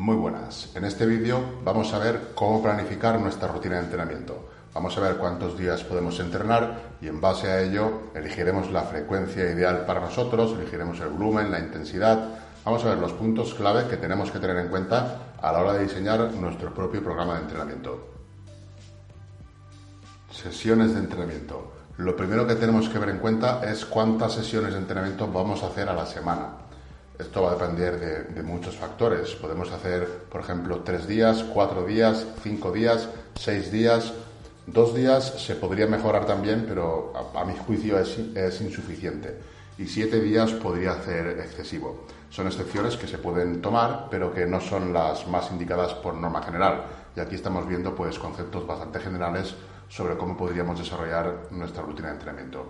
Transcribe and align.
Muy 0.00 0.16
buenas. 0.16 0.74
En 0.74 0.86
este 0.86 1.04
vídeo 1.04 1.60
vamos 1.62 1.92
a 1.92 1.98
ver 1.98 2.32
cómo 2.34 2.62
planificar 2.62 3.20
nuestra 3.20 3.48
rutina 3.48 3.76
de 3.76 3.82
entrenamiento. 3.82 4.48
Vamos 4.72 4.96
a 4.96 5.02
ver 5.02 5.18
cuántos 5.18 5.58
días 5.58 5.84
podemos 5.84 6.18
entrenar 6.20 6.96
y 7.02 7.08
en 7.08 7.20
base 7.20 7.48
a 7.48 7.60
ello 7.60 8.04
elegiremos 8.14 8.70
la 8.70 8.80
frecuencia 8.84 9.44
ideal 9.50 9.84
para 9.84 10.00
nosotros, 10.00 10.54
elegiremos 10.54 10.98
el 11.00 11.08
volumen, 11.08 11.50
la 11.50 11.58
intensidad. 11.58 12.30
Vamos 12.64 12.82
a 12.82 12.88
ver 12.88 12.96
los 12.96 13.12
puntos 13.12 13.52
clave 13.52 13.88
que 13.88 13.98
tenemos 13.98 14.30
que 14.30 14.38
tener 14.38 14.56
en 14.56 14.68
cuenta 14.68 15.34
a 15.38 15.52
la 15.52 15.60
hora 15.60 15.74
de 15.74 15.82
diseñar 15.82 16.32
nuestro 16.32 16.72
propio 16.72 17.04
programa 17.04 17.34
de 17.34 17.42
entrenamiento. 17.42 18.08
Sesiones 20.32 20.94
de 20.94 21.00
entrenamiento. 21.00 21.74
Lo 21.98 22.16
primero 22.16 22.46
que 22.46 22.54
tenemos 22.54 22.88
que 22.88 22.98
ver 22.98 23.10
en 23.10 23.18
cuenta 23.18 23.60
es 23.70 23.84
cuántas 23.84 24.32
sesiones 24.32 24.72
de 24.72 24.78
entrenamiento 24.78 25.30
vamos 25.30 25.62
a 25.62 25.66
hacer 25.66 25.90
a 25.90 25.92
la 25.92 26.06
semana. 26.06 26.59
Esto 27.20 27.42
va 27.42 27.50
a 27.50 27.54
depender 27.54 28.32
de, 28.34 28.42
muchos 28.42 28.76
factores. 28.76 29.34
Podemos 29.34 29.70
hacer, 29.70 30.08
por 30.30 30.40
ejemplo, 30.40 30.80
tres 30.80 31.06
días, 31.06 31.44
cuatro 31.52 31.84
días, 31.84 32.26
cinco 32.42 32.72
días, 32.72 33.10
seis 33.34 33.70
días. 33.70 34.14
Dos 34.66 34.94
días 34.94 35.34
se 35.38 35.54
podría 35.54 35.86
mejorar 35.86 36.24
también, 36.24 36.64
pero 36.66 37.12
a, 37.34 37.44
mi 37.44 37.54
juicio 37.54 37.98
es, 37.98 38.16
es, 38.34 38.60
insuficiente. 38.62 39.36
Y 39.76 39.86
siete 39.86 40.18
días 40.18 40.52
podría 40.52 40.94
ser 41.02 41.38
excesivo. 41.40 42.06
Son 42.30 42.46
excepciones 42.46 42.96
que 42.96 43.06
se 43.06 43.18
pueden 43.18 43.60
tomar, 43.60 44.08
pero 44.10 44.32
que 44.32 44.46
no 44.46 44.58
son 44.58 44.94
las 44.94 45.26
más 45.28 45.50
indicadas 45.50 45.92
por 45.92 46.14
norma 46.14 46.42
general. 46.42 46.84
Y 47.14 47.20
aquí 47.20 47.34
estamos 47.34 47.68
viendo 47.68 47.94
pues, 47.94 48.18
conceptos 48.18 48.66
bastante 48.66 48.98
generales 48.98 49.54
sobre 49.90 50.16
cómo 50.16 50.38
podríamos 50.38 50.78
desarrollar 50.78 51.48
nuestra 51.50 51.82
rutina 51.82 52.08
de 52.08 52.14
entrenamiento. 52.14 52.66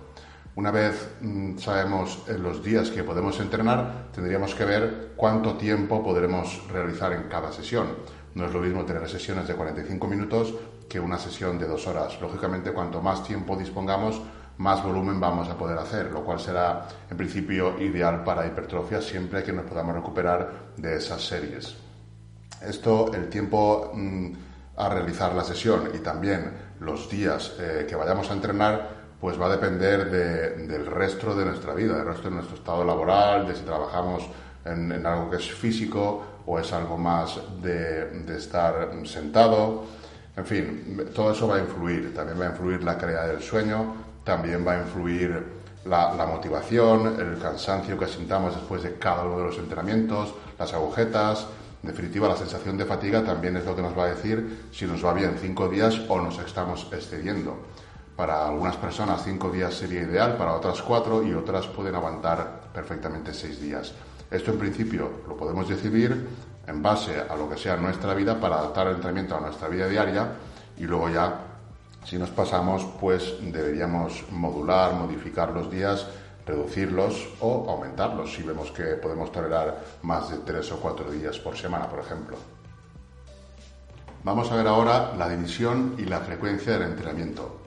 Una 0.56 0.70
vez 0.70 1.16
mm, 1.20 1.58
sabemos 1.58 2.24
los 2.28 2.62
días 2.62 2.90
que 2.90 3.04
podemos 3.04 3.38
entrenar, 3.40 4.08
tendríamos 4.12 4.54
que 4.54 4.64
ver 4.64 5.12
cuánto 5.16 5.54
tiempo 5.54 6.02
podremos 6.02 6.66
realizar 6.72 7.12
en 7.12 7.24
cada 7.24 7.52
sesión. 7.52 7.86
No 8.34 8.46
es 8.46 8.52
lo 8.52 8.60
mismo 8.60 8.84
tener 8.84 9.08
sesiones 9.08 9.46
de 9.48 9.54
45 9.54 10.06
minutos 10.06 10.54
que 10.88 10.98
una 10.98 11.18
sesión 11.18 11.58
de 11.58 11.66
dos 11.66 11.86
horas. 11.86 12.20
Lógicamente, 12.20 12.72
cuanto 12.72 13.00
más 13.00 13.22
tiempo 13.22 13.56
dispongamos, 13.56 14.20
más 14.58 14.82
volumen 14.82 15.20
vamos 15.20 15.48
a 15.48 15.56
poder 15.56 15.78
hacer, 15.78 16.10
lo 16.10 16.24
cual 16.24 16.38
será 16.38 16.86
en 17.08 17.16
principio 17.16 17.80
ideal 17.80 18.24
para 18.24 18.46
hipertrofia 18.46 19.00
siempre 19.00 19.42
que 19.42 19.52
nos 19.52 19.64
podamos 19.64 19.94
recuperar 19.94 20.72
de 20.76 20.96
esas 20.96 21.22
series. 21.22 21.76
Esto, 22.60 23.12
el 23.14 23.28
tiempo 23.28 23.92
mm, 23.94 24.32
a 24.76 24.88
realizar 24.88 25.34
la 25.34 25.44
sesión 25.44 25.90
y 25.94 25.98
también 25.98 26.52
los 26.80 27.08
días 27.08 27.54
eh, 27.58 27.86
que 27.88 27.96
vayamos 27.96 28.30
a 28.30 28.34
entrenar, 28.34 28.99
pues 29.20 29.38
va 29.38 29.46
a 29.46 29.50
depender 29.50 30.10
del 30.10 30.86
resto 30.86 31.34
de 31.34 31.44
nuestra 31.44 31.74
vida, 31.74 31.98
del 31.98 32.06
resto 32.06 32.30
de 32.30 32.36
nuestro 32.36 32.56
estado 32.56 32.84
laboral, 32.84 33.46
de 33.46 33.54
si 33.54 33.62
trabajamos 33.62 34.24
en, 34.64 35.06
algo 35.06 35.30
que 35.30 35.36
es 35.36 35.52
físico 35.52 36.22
o 36.46 36.58
es 36.58 36.72
algo 36.72 36.96
más 36.96 37.38
de, 37.62 38.24
estar 38.34 38.90
sentado. 39.04 39.84
En 40.36 40.46
fin, 40.46 41.10
todo 41.14 41.32
eso 41.32 41.48
va 41.48 41.56
a 41.56 41.58
influir. 41.58 42.14
También 42.14 42.40
va 42.40 42.46
a 42.46 42.50
influir 42.50 42.82
la 42.82 42.96
calidad 42.96 43.26
del 43.26 43.42
sueño, 43.42 43.94
también 44.24 44.66
va 44.66 44.72
a 44.72 44.78
influir 44.78 45.60
la, 45.84 46.14
la, 46.14 46.24
motivación, 46.24 47.20
el 47.20 47.38
cansancio 47.38 47.98
que 47.98 48.06
sintamos 48.06 48.54
después 48.54 48.82
de 48.82 48.94
cada 48.94 49.24
uno 49.24 49.38
de 49.38 49.44
los 49.44 49.58
entrenamientos, 49.58 50.34
las 50.58 50.72
agujetas. 50.72 51.46
En 51.82 51.90
definitiva, 51.90 52.28
la 52.28 52.36
sensación 52.36 52.78
de 52.78 52.86
fatiga 52.86 53.22
también 53.22 53.56
es 53.56 53.66
lo 53.66 53.76
que 53.76 53.82
nos 53.82 53.96
va 53.96 54.04
a 54.04 54.14
decir 54.14 54.68
si 54.72 54.86
nos 54.86 55.04
va 55.04 55.12
bien 55.12 55.36
cinco 55.40 55.68
días 55.68 56.00
o 56.08 56.20
nos 56.20 56.38
estamos 56.38 56.86
excediendo. 56.92 57.56
Para 58.20 58.46
algunas 58.46 58.76
personas 58.76 59.24
cinco 59.24 59.48
días 59.48 59.72
sería 59.72 60.02
ideal, 60.02 60.36
para 60.36 60.52
otras 60.52 60.82
cuatro 60.82 61.22
y 61.22 61.32
otras 61.32 61.66
pueden 61.68 61.94
aguantar 61.94 62.68
perfectamente 62.70 63.32
seis 63.32 63.58
días. 63.58 63.94
Esto 64.30 64.50
en 64.50 64.58
principio 64.58 65.10
lo 65.26 65.38
podemos 65.38 65.66
decidir 65.66 66.28
en 66.66 66.82
base 66.82 67.18
a 67.18 67.34
lo 67.34 67.48
que 67.48 67.56
sea 67.56 67.78
nuestra 67.78 68.12
vida 68.12 68.38
para 68.38 68.58
adaptar 68.58 68.88
el 68.88 68.96
entrenamiento 68.96 69.38
a 69.38 69.40
nuestra 69.40 69.68
vida 69.68 69.88
diaria 69.88 70.32
y 70.76 70.82
luego 70.82 71.08
ya 71.08 71.34
si 72.04 72.18
nos 72.18 72.28
pasamos 72.28 72.86
pues 73.00 73.36
deberíamos 73.40 74.30
modular, 74.30 74.92
modificar 74.92 75.52
los 75.52 75.70
días, 75.70 76.06
reducirlos 76.44 77.26
o 77.40 77.70
aumentarlos 77.70 78.34
si 78.34 78.42
vemos 78.42 78.70
que 78.70 78.84
podemos 78.96 79.32
tolerar 79.32 79.82
más 80.02 80.28
de 80.28 80.36
tres 80.40 80.70
o 80.72 80.76
cuatro 80.78 81.10
días 81.10 81.38
por 81.38 81.56
semana, 81.56 81.88
por 81.88 82.00
ejemplo. 82.00 82.36
Vamos 84.24 84.52
a 84.52 84.56
ver 84.56 84.66
ahora 84.66 85.14
la 85.16 85.26
división 85.26 85.94
y 85.96 86.04
la 86.04 86.20
frecuencia 86.20 86.74
del 86.74 86.82
entrenamiento. 86.82 87.59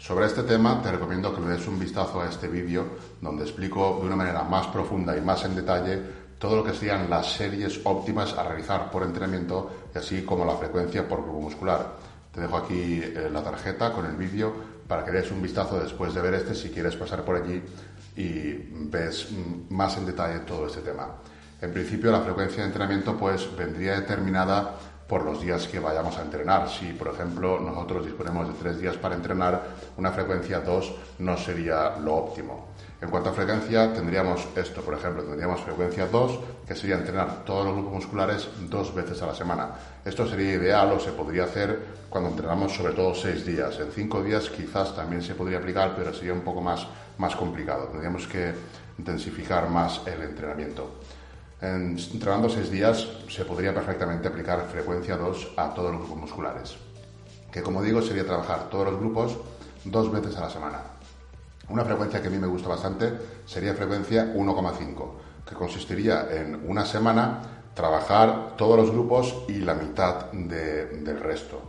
Sobre 0.00 0.24
este 0.24 0.44
tema 0.44 0.80
te 0.82 0.90
recomiendo 0.90 1.34
que 1.34 1.42
le 1.42 1.48
des 1.48 1.68
un 1.68 1.78
vistazo 1.78 2.22
a 2.22 2.26
este 2.26 2.48
vídeo 2.48 2.86
donde 3.20 3.44
explico 3.44 3.98
de 4.00 4.06
una 4.06 4.16
manera 4.16 4.42
más 4.42 4.66
profunda 4.68 5.14
y 5.14 5.20
más 5.20 5.44
en 5.44 5.54
detalle 5.54 6.00
todo 6.38 6.56
lo 6.56 6.64
que 6.64 6.72
serían 6.72 7.10
las 7.10 7.34
series 7.34 7.82
óptimas 7.84 8.32
a 8.32 8.44
realizar 8.44 8.90
por 8.90 9.02
entrenamiento 9.02 9.70
y 9.94 9.98
así 9.98 10.22
como 10.22 10.46
la 10.46 10.56
frecuencia 10.56 11.06
por 11.06 11.22
grupo 11.22 11.42
muscular. 11.42 11.96
Te 12.32 12.40
dejo 12.40 12.56
aquí 12.56 13.02
eh, 13.04 13.28
la 13.30 13.44
tarjeta 13.44 13.92
con 13.92 14.06
el 14.06 14.16
vídeo 14.16 14.54
para 14.88 15.04
que 15.04 15.10
des 15.10 15.30
un 15.30 15.42
vistazo 15.42 15.78
después 15.78 16.14
de 16.14 16.22
ver 16.22 16.32
este 16.32 16.54
si 16.54 16.70
quieres 16.70 16.96
pasar 16.96 17.22
por 17.22 17.36
allí 17.36 17.62
y 18.16 18.52
ves 18.88 19.28
mm, 19.30 19.74
más 19.74 19.98
en 19.98 20.06
detalle 20.06 20.38
todo 20.40 20.66
este 20.66 20.80
tema. 20.80 21.08
En 21.60 21.74
principio 21.74 22.10
la 22.10 22.22
frecuencia 22.22 22.62
de 22.62 22.68
entrenamiento 22.68 23.18
pues 23.18 23.54
vendría 23.54 24.00
determinada 24.00 24.76
por 25.10 25.24
los 25.24 25.42
días 25.42 25.66
que 25.66 25.80
vayamos 25.80 26.16
a 26.18 26.22
entrenar. 26.22 26.68
Si, 26.68 26.92
por 26.92 27.08
ejemplo, 27.08 27.58
nosotros 27.58 28.06
disponemos 28.06 28.46
de 28.46 28.54
tres 28.54 28.78
días 28.78 28.96
para 28.96 29.16
entrenar, 29.16 29.60
una 29.96 30.12
frecuencia 30.12 30.60
2 30.60 30.94
no 31.18 31.36
sería 31.36 31.98
lo 31.98 32.14
óptimo. 32.14 32.68
En 33.02 33.10
cuanto 33.10 33.30
a 33.30 33.32
frecuencia, 33.32 33.92
tendríamos 33.92 34.46
esto, 34.54 34.82
por 34.82 34.94
ejemplo, 34.94 35.24
tendríamos 35.24 35.62
frecuencia 35.62 36.06
2, 36.06 36.38
que 36.64 36.76
sería 36.76 36.94
entrenar 36.94 37.44
todos 37.44 37.64
los 37.64 37.74
grupos 37.74 37.94
musculares 37.94 38.48
dos 38.68 38.94
veces 38.94 39.20
a 39.20 39.26
la 39.26 39.34
semana. 39.34 39.70
Esto 40.04 40.28
sería 40.28 40.54
ideal 40.54 40.92
o 40.92 41.00
se 41.00 41.10
podría 41.10 41.42
hacer 41.42 41.76
cuando 42.08 42.30
entrenamos 42.30 42.72
sobre 42.72 42.92
todo 42.92 43.12
seis 43.12 43.44
días. 43.44 43.80
En 43.80 43.90
cinco 43.90 44.22
días 44.22 44.48
quizás 44.48 44.94
también 44.94 45.22
se 45.22 45.34
podría 45.34 45.58
aplicar, 45.58 45.94
pero 45.96 46.14
sería 46.14 46.34
un 46.34 46.42
poco 46.42 46.60
más, 46.60 46.86
más 47.18 47.34
complicado. 47.34 47.86
Tendríamos 47.86 48.28
que 48.28 48.54
intensificar 48.96 49.68
más 49.68 50.02
el 50.06 50.22
entrenamiento. 50.22 51.00
Entrenando 51.60 52.48
seis 52.48 52.70
días 52.70 53.06
se 53.28 53.44
podría 53.44 53.74
perfectamente 53.74 54.28
aplicar 54.28 54.64
frecuencia 54.72 55.18
2 55.18 55.52
a 55.58 55.74
todos 55.74 55.92
los 55.92 56.00
grupos 56.00 56.18
musculares, 56.18 56.76
que 57.52 57.60
como 57.60 57.82
digo 57.82 58.00
sería 58.00 58.24
trabajar 58.24 58.70
todos 58.70 58.86
los 58.86 58.98
grupos 58.98 59.36
dos 59.84 60.10
veces 60.10 60.36
a 60.36 60.40
la 60.40 60.50
semana. 60.50 60.80
Una 61.68 61.84
frecuencia 61.84 62.22
que 62.22 62.28
a 62.28 62.30
mí 62.30 62.38
me 62.38 62.46
gusta 62.46 62.70
bastante 62.70 63.12
sería 63.44 63.74
frecuencia 63.74 64.32
1,5, 64.34 65.10
que 65.46 65.54
consistiría 65.54 66.28
en 66.30 66.66
una 66.66 66.86
semana 66.86 67.42
trabajar 67.74 68.56
todos 68.56 68.78
los 68.78 68.90
grupos 68.90 69.44
y 69.46 69.58
la 69.58 69.74
mitad 69.74 70.32
del 70.32 71.20
resto. 71.20 71.60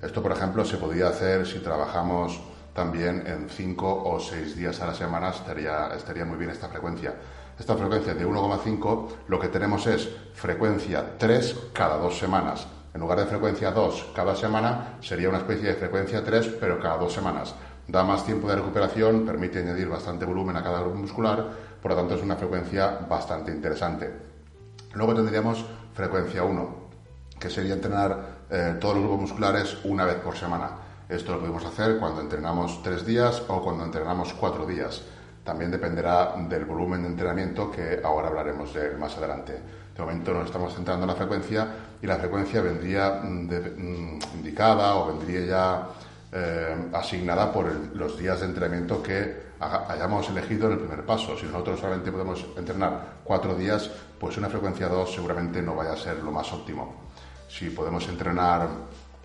Esto, 0.00 0.22
por 0.22 0.30
ejemplo, 0.30 0.64
se 0.64 0.76
podría 0.76 1.08
hacer 1.08 1.44
si 1.44 1.58
trabajamos 1.58 2.40
también 2.72 3.24
en 3.26 3.50
5 3.50 4.04
o 4.04 4.20
6 4.20 4.54
días 4.54 4.80
a 4.80 4.86
la 4.86 4.94
semana, 4.94 5.30
estaría, 5.30 5.88
estaría 5.88 6.24
muy 6.24 6.38
bien 6.38 6.50
esta 6.50 6.68
frecuencia 6.68 7.14
esta 7.60 7.76
frecuencia 7.76 8.14
de 8.14 8.26
1,5 8.26 9.08
lo 9.28 9.38
que 9.38 9.48
tenemos 9.48 9.86
es 9.86 10.08
frecuencia 10.32 11.18
3 11.18 11.56
cada 11.74 11.98
dos 11.98 12.18
semanas. 12.18 12.66
En 12.94 13.02
lugar 13.02 13.18
de 13.18 13.26
frecuencia 13.26 13.70
2 13.70 14.12
cada 14.16 14.34
semana, 14.34 14.96
sería 15.02 15.28
una 15.28 15.38
especie 15.38 15.68
de 15.68 15.74
frecuencia 15.74 16.24
3, 16.24 16.56
pero 16.58 16.80
cada 16.80 16.96
dos 16.96 17.12
semanas. 17.12 17.54
Da 17.86 18.02
más 18.02 18.24
tiempo 18.24 18.48
de 18.48 18.56
recuperación, 18.56 19.26
permite 19.26 19.58
añadir 19.58 19.88
bastante 19.88 20.24
volumen 20.24 20.56
a 20.56 20.62
cada 20.62 20.80
grupo 20.80 20.96
muscular, 20.96 21.50
por 21.82 21.90
lo 21.90 21.98
tanto 21.98 22.14
es 22.14 22.22
una 22.22 22.36
frecuencia 22.36 23.06
bastante 23.06 23.52
interesante. 23.52 24.10
Luego 24.94 25.14
tendríamos 25.14 25.62
frecuencia 25.92 26.42
1, 26.42 26.76
que 27.38 27.50
sería 27.50 27.74
entrenar 27.74 28.46
eh, 28.48 28.78
todos 28.80 28.94
los 28.94 29.04
grupos 29.04 29.20
musculares 29.20 29.76
una 29.84 30.06
vez 30.06 30.16
por 30.16 30.34
semana. 30.34 30.70
Esto 31.10 31.32
lo 31.32 31.40
podemos 31.40 31.66
hacer 31.66 31.98
cuando 31.98 32.22
entrenamos 32.22 32.82
tres 32.82 33.04
días 33.04 33.42
o 33.48 33.60
cuando 33.60 33.84
entrenamos 33.84 34.32
cuatro 34.32 34.64
días. 34.64 35.02
También 35.44 35.70
dependerá 35.70 36.34
del 36.48 36.64
volumen 36.64 37.02
de 37.02 37.08
entrenamiento 37.08 37.70
que 37.70 38.00
ahora 38.04 38.28
hablaremos 38.28 38.74
de 38.74 38.96
más 38.96 39.16
adelante. 39.16 39.58
De 39.96 40.02
momento 40.02 40.32
nos 40.32 40.46
estamos 40.46 40.74
centrando 40.74 41.04
en 41.04 41.08
la 41.08 41.16
frecuencia 41.16 41.68
y 42.00 42.06
la 42.06 42.16
frecuencia 42.16 42.60
vendría 42.62 43.20
mm, 43.22 43.48
mm, 43.48 44.18
indicada 44.36 44.96
o 44.96 45.08
vendría 45.08 45.40
ya 45.46 45.88
eh, 46.32 46.90
asignada 46.92 47.52
por 47.52 47.66
los 47.94 48.16
días 48.18 48.40
de 48.40 48.46
entrenamiento 48.46 49.02
que 49.02 49.50
hayamos 49.60 50.28
elegido 50.28 50.68
en 50.68 50.74
el 50.74 50.78
primer 50.78 51.04
paso. 51.04 51.36
Si 51.36 51.44
nosotros 51.46 51.80
solamente 51.80 52.12
podemos 52.12 52.46
entrenar 52.56 53.18
cuatro 53.24 53.54
días, 53.54 53.90
pues 54.18 54.36
una 54.38 54.48
frecuencia 54.48 54.88
2 54.88 55.12
seguramente 55.12 55.60
no 55.60 55.74
vaya 55.74 55.92
a 55.92 55.96
ser 55.96 56.22
lo 56.22 56.30
más 56.30 56.50
óptimo. 56.52 56.94
Si 57.48 57.70
podemos 57.70 58.08
entrenar 58.08 58.68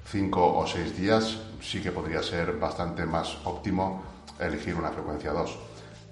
cinco 0.05 0.57
o 0.57 0.65
seis 0.67 0.97
días, 0.97 1.37
sí 1.61 1.81
que 1.81 1.91
podría 1.91 2.21
ser 2.21 2.53
bastante 2.53 3.05
más 3.05 3.37
óptimo 3.45 4.03
elegir 4.39 4.75
una 4.75 4.89
frecuencia 4.89 5.31
2. 5.31 5.57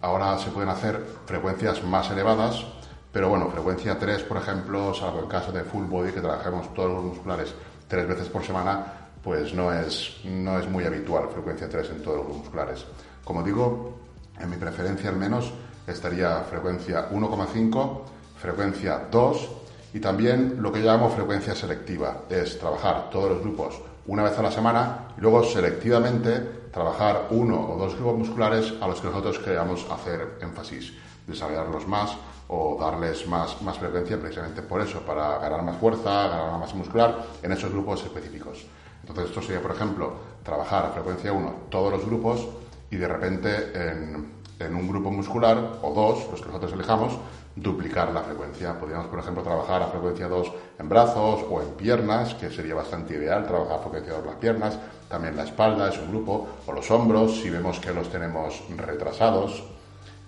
Ahora 0.03 0.37
se 0.37 0.51
pueden 0.51 0.67
hacer 0.67 1.01
frecuencias 1.25 1.81
más 1.81 2.11
elevadas, 2.11 2.61
pero 3.09 3.29
bueno, 3.29 3.49
frecuencia 3.49 3.97
3, 3.97 4.23
por 4.23 4.35
ejemplo, 4.35 4.93
salvo 4.93 5.21
en 5.21 5.29
caso 5.29 5.53
de 5.53 5.63
full 5.63 5.85
body, 5.85 6.11
que 6.11 6.19
trabajemos 6.19 6.73
todos 6.73 6.91
los 6.91 7.05
musculares 7.05 7.55
tres 7.87 8.05
veces 8.05 8.27
por 8.27 8.43
semana, 8.43 8.83
pues 9.23 9.53
no 9.53 9.71
es, 9.71 10.19
no 10.25 10.59
es 10.59 10.69
muy 10.69 10.83
habitual 10.83 11.29
frecuencia 11.29 11.69
3 11.69 11.91
en 11.91 12.03
todos 12.03 12.17
los 12.27 12.35
musculares. 12.35 12.85
Como 13.23 13.43
digo, 13.43 13.93
en 14.37 14.49
mi 14.49 14.57
preferencia 14.57 15.09
al 15.09 15.15
menos 15.15 15.53
estaría 15.87 16.41
frecuencia 16.41 17.09
1,5, 17.09 18.01
frecuencia 18.37 19.07
2 19.09 19.49
Y 19.93 20.01
también 20.01 20.57
lo 20.59 20.73
que 20.73 20.81
llamamos 20.81 21.13
frecuencia 21.13 21.55
selectiva, 21.55 22.23
es 22.29 22.59
trabajar 22.59 23.09
todos 23.09 23.29
los 23.29 23.39
grupos 23.39 23.79
una 24.07 24.23
vez 24.23 24.37
a 24.37 24.41
la 24.41 24.51
semana 24.51 25.13
y 25.17 25.21
luego 25.21 25.45
selectivamente 25.45 26.62
trabajar 26.73 27.27
uno 27.29 27.69
o 27.69 27.77
dos 27.77 27.95
grupos 27.95 28.17
musculares 28.17 28.73
a 28.81 28.87
los 28.87 28.99
que 28.99 29.07
nosotros 29.07 29.39
queramos 29.39 29.85
hacer 29.91 30.39
énfasis, 30.41 30.91
desarrollarlos 31.27 31.87
más 31.87 32.17
o 32.49 32.77
darles 32.79 33.27
más, 33.27 33.61
más 33.61 33.77
frecuencia 33.77 34.19
precisamente 34.19 34.61
por 34.61 34.81
eso, 34.81 35.01
para 35.01 35.37
ganar 35.37 35.61
más 35.61 35.77
fuerza, 35.77 36.27
ganar 36.27 36.59
más 36.59 36.73
muscular 36.73 37.25
en 37.41 37.51
esos 37.51 37.71
grupos 37.71 38.03
específicos. 38.03 38.65
Entonces 39.01 39.25
esto 39.25 39.41
sería, 39.41 39.61
por 39.61 39.71
ejemplo, 39.71 40.13
trabajar 40.43 40.85
a 40.85 40.89
frecuencia 40.89 41.31
1 41.31 41.53
todos 41.69 41.91
los 41.93 42.05
grupos 42.05 42.47
y 42.89 42.97
de 42.97 43.07
repente 43.07 43.49
en, 43.73 44.33
en 44.59 44.75
un 44.75 44.87
grupo 44.87 45.11
muscular 45.11 45.79
o 45.81 45.93
dos, 45.93 46.27
los 46.31 46.41
que 46.41 46.47
nosotros 46.47 46.73
elijamos, 46.73 47.13
duplicar 47.55 48.11
la 48.11 48.21
frecuencia. 48.21 48.77
Podríamos, 48.79 49.07
por 49.07 49.19
ejemplo, 49.19 49.43
trabajar 49.43 49.81
a 49.81 49.87
frecuencia 49.87 50.27
2 50.27 50.51
en 50.79 50.89
brazos 50.89 51.45
o 51.49 51.61
en 51.61 51.69
piernas, 51.69 52.33
que 52.35 52.49
sería 52.49 52.75
bastante 52.75 53.15
ideal 53.15 53.45
trabajar 53.45 53.77
a 53.77 53.81
frecuencia 53.81 54.13
2 54.13 54.25
las 54.25 54.35
piernas, 54.35 54.79
también 55.09 55.35
la 55.35 55.43
espalda 55.43 55.89
es 55.89 55.97
un 55.99 56.09
grupo, 56.09 56.47
o 56.65 56.71
los 56.71 56.89
hombros, 56.89 57.39
si 57.41 57.49
vemos 57.49 57.79
que 57.79 57.93
los 57.93 58.09
tenemos 58.09 58.63
retrasados. 58.75 59.63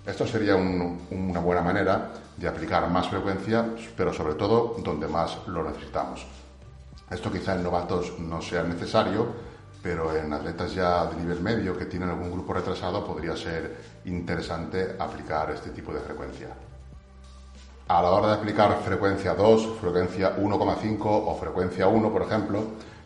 Esto 0.06 0.28
sería 0.28 0.56
una 0.56 1.40
buena 1.40 1.62
manera 1.62 2.12
de 2.38 2.48
aplicar 2.48 2.88
más 2.92 3.10
frecuencia, 3.10 3.66
pero 3.98 4.14
sobre 4.14 4.36
todo 4.36 4.76
donde 4.84 5.08
más 5.08 5.40
lo 5.48 5.64
necesitamos. 5.64 6.28
Esto 7.10 7.32
quizá 7.32 7.56
en 7.56 7.64
novatos 7.64 8.20
no 8.20 8.42
sea 8.42 8.62
necesario, 8.64 9.28
pero 9.82 10.16
en 10.16 10.32
atletas 10.34 10.74
ya 10.74 11.06
de 11.06 11.16
nivel 11.16 11.42
medio 11.42 11.78
que 11.78 11.86
tienen 11.86 12.10
algún 12.10 12.32
grupo 12.32 12.54
retrasado 12.54 13.06
podría 13.06 13.36
ser 13.36 13.78
interesante 14.06 14.96
aplicar 15.00 15.50
este 15.52 15.72
tipo 15.72 15.92
de 15.92 16.00
frecuencia. 16.02 16.50
A 17.88 18.02
la 18.02 18.10
hora 18.10 18.30
de 18.30 18.34
aplicar 18.34 18.80
frecuencia 18.84 19.36
2, 19.36 19.78
frecuencia 19.80 20.36
1,5 20.38 21.06
o 21.06 21.36
frecuencia 21.36 21.88
1, 21.88 22.12
por 22.12 22.24
ejemplo, 22.24 22.64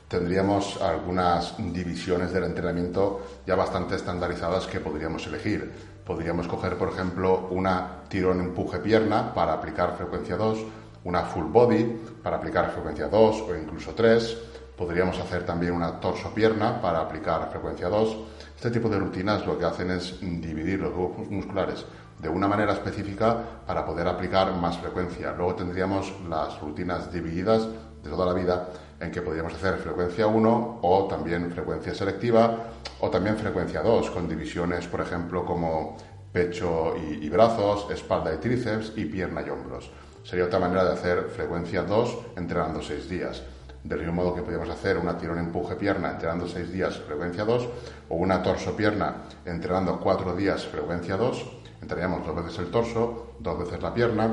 tendríamos 0.07 0.81
algunas 0.81 1.55
divisiones 1.57 2.31
del 2.31 2.45
entrenamiento 2.45 3.19
ya 3.45 3.55
bastante 3.55 3.95
estandarizadas 3.97 4.67
que 4.67 4.79
podríamos 4.79 5.27
elegir. 5.27 5.69
Podríamos 6.05 6.47
coger, 6.47 6.77
por 6.77 6.93
ejemplo, 6.93 7.49
una 7.51 8.03
tirón-empuje-pierna 8.07 9.33
para 9.33 9.51
aplicar 9.51 9.97
frecuencia 9.97 10.37
2, 10.37 10.59
una 11.03 11.23
full 11.23 11.51
body 11.51 11.83
para 12.23 12.37
aplicar 12.37 12.71
frecuencia 12.71 13.09
2 13.09 13.41
o 13.49 13.55
incluso 13.57 13.91
3. 13.93 14.37
Podríamos 14.77 15.19
hacer 15.19 15.45
también 15.45 15.73
una 15.73 15.99
torso-pierna 15.99 16.81
para 16.81 17.01
aplicar 17.01 17.49
frecuencia 17.51 17.89
2. 17.89 18.17
Este 18.55 18.71
tipo 18.71 18.87
de 18.87 18.97
rutinas 18.97 19.45
lo 19.45 19.59
que 19.59 19.65
hacen 19.65 19.91
es 19.91 20.21
dividir 20.21 20.79
los 20.79 20.93
grupos 20.93 21.29
musculares 21.29 21.85
de 22.19 22.29
una 22.29 22.47
manera 22.47 22.73
específica 22.73 23.37
para 23.65 23.85
poder 23.85 24.07
aplicar 24.07 24.53
más 24.55 24.77
frecuencia. 24.77 25.33
Luego 25.35 25.55
tendríamos 25.55 26.13
las 26.27 26.59
rutinas 26.59 27.11
divididas 27.11 27.67
de 28.03 28.09
toda 28.09 28.25
la 28.25 28.33
vida 28.33 28.69
en 28.99 29.11
que 29.11 29.21
podríamos 29.21 29.53
hacer 29.53 29.77
frecuencia 29.77 30.27
1 30.27 30.79
o 30.81 31.07
también 31.07 31.49
frecuencia 31.51 31.95
selectiva 31.95 32.57
o 32.99 33.09
también 33.09 33.37
frecuencia 33.37 33.81
2 33.81 34.11
con 34.11 34.27
divisiones, 34.27 34.87
por 34.87 35.01
ejemplo, 35.01 35.45
como 35.45 35.95
pecho 36.31 36.95
y, 36.97 37.27
brazos, 37.29 37.87
espalda 37.89 38.33
y 38.33 38.37
tríceps 38.37 38.93
y 38.95 39.05
pierna 39.05 39.41
y 39.41 39.49
hombros. 39.49 39.89
Sería 40.23 40.45
otra 40.45 40.59
manera 40.59 40.83
de 40.83 40.93
hacer 40.93 41.29
frecuencia 41.29 41.83
2 41.83 42.17
entrenando 42.35 42.81
6 42.81 43.09
días. 43.09 43.41
Del 43.83 43.99
mismo 43.99 44.13
modo 44.13 44.35
que 44.35 44.41
podríamos 44.41 44.69
hacer 44.69 44.97
una 44.97 45.17
tirón 45.17 45.39
empuje 45.39 45.75
pierna 45.75 46.11
entrenando 46.11 46.47
6 46.47 46.71
días 46.71 46.97
frecuencia 46.97 47.45
2 47.45 47.69
o 48.09 48.15
una 48.15 48.43
torso 48.43 48.75
pierna 48.75 49.23
entrenando 49.45 49.99
4 50.01 50.35
días 50.35 50.65
frecuencia 50.65 51.15
2 51.15 51.58
Entrenaríamos 51.81 52.25
dos 52.25 52.35
veces 52.35 52.59
el 52.59 52.71
torso, 52.71 53.33
dos 53.39 53.59
veces 53.59 53.81
la 53.81 53.93
pierna. 53.93 54.29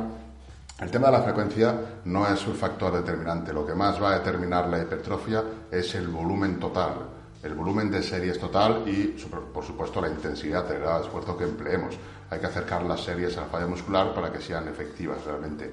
El 0.79 0.91
tema 0.91 1.07
de 1.07 1.13
la 1.13 1.23
frecuencia 1.23 1.75
no 2.05 2.27
es 2.27 2.47
un 2.47 2.55
factor 2.55 2.93
determinante. 2.93 3.53
Lo 3.53 3.65
que 3.65 3.75
más 3.75 4.03
va 4.03 4.11
a 4.11 4.19
determinar 4.19 4.69
la 4.69 4.83
hipertrofia 4.83 5.43
es 5.71 5.95
el 5.95 6.09
volumen 6.09 6.61
total, 6.61 6.95
el 7.43 7.55
volumen 7.55 7.91
de 7.91 8.03
series 8.03 8.39
total 8.39 8.83
y, 8.87 9.17
por 9.55 9.65
supuesto, 9.65 10.01
la 10.01 10.09
intensidad 10.09 10.69
grado 10.69 11.01
de 11.01 11.07
esfuerzo 11.07 11.37
que 11.37 11.45
empleemos. 11.45 11.97
Hay 12.29 12.41
que 12.41 12.47
acercar 12.47 12.83
las 12.83 13.01
series 13.01 13.39
al 13.39 13.47
fallo 13.47 13.69
muscular 13.69 14.13
para 14.13 14.31
que 14.31 14.41
sean 14.41 14.69
efectivas 14.69 15.25
realmente. 15.25 15.73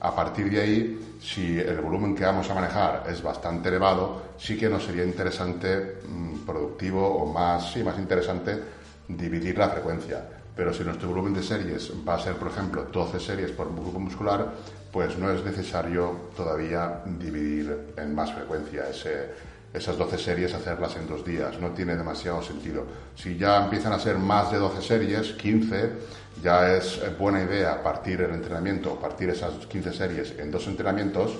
A 0.00 0.12
partir 0.12 0.50
de 0.50 0.60
ahí, 0.60 1.16
si 1.20 1.60
el 1.60 1.80
volumen 1.80 2.16
que 2.16 2.24
vamos 2.24 2.50
a 2.50 2.54
manejar 2.54 3.04
es 3.08 3.22
bastante 3.22 3.68
elevado, 3.68 4.22
sí 4.36 4.58
que 4.58 4.68
nos 4.68 4.82
sería 4.84 5.04
interesante, 5.04 5.98
mm, 6.08 6.38
productivo 6.44 7.06
o 7.06 7.32
más, 7.32 7.72
sí, 7.72 7.84
más 7.84 7.96
interesante 7.96 8.60
dividir 9.06 9.56
la 9.56 9.68
frecuencia 9.68 10.41
pero 10.54 10.72
si 10.72 10.84
nuestro 10.84 11.08
volumen 11.08 11.34
de 11.34 11.42
series 11.42 11.92
va 12.06 12.14
a 12.14 12.20
ser, 12.20 12.34
por 12.36 12.48
ejemplo, 12.48 12.86
12 12.92 13.20
series 13.20 13.50
por 13.52 13.74
grupo 13.74 13.98
muscular, 13.98 14.52
pues 14.92 15.16
no 15.16 15.30
es 15.30 15.42
necesario 15.44 16.28
todavía 16.36 17.02
dividir 17.18 17.94
en 17.96 18.14
más 18.14 18.32
frecuencia 18.32 18.84
esas 19.72 19.96
12 19.96 20.18
series, 20.18 20.52
hacerlas 20.52 20.96
en 20.96 21.08
dos 21.08 21.24
días. 21.24 21.58
No 21.58 21.70
tiene 21.70 21.96
demasiado 21.96 22.42
sentido. 22.42 22.84
Si 23.16 23.38
ya 23.38 23.64
empiezan 23.64 23.94
a 23.94 23.98
ser 23.98 24.18
más 24.18 24.52
de 24.52 24.58
12 24.58 24.82
series, 24.82 25.32
15, 25.32 25.92
ya 26.42 26.76
es 26.76 27.00
buena 27.18 27.42
idea 27.42 27.82
partir 27.82 28.20
el 28.20 28.34
entrenamiento, 28.34 28.96
partir 28.96 29.30
esas 29.30 29.54
15 29.66 29.92
series 29.94 30.38
en 30.38 30.50
dos 30.50 30.66
entrenamientos, 30.66 31.32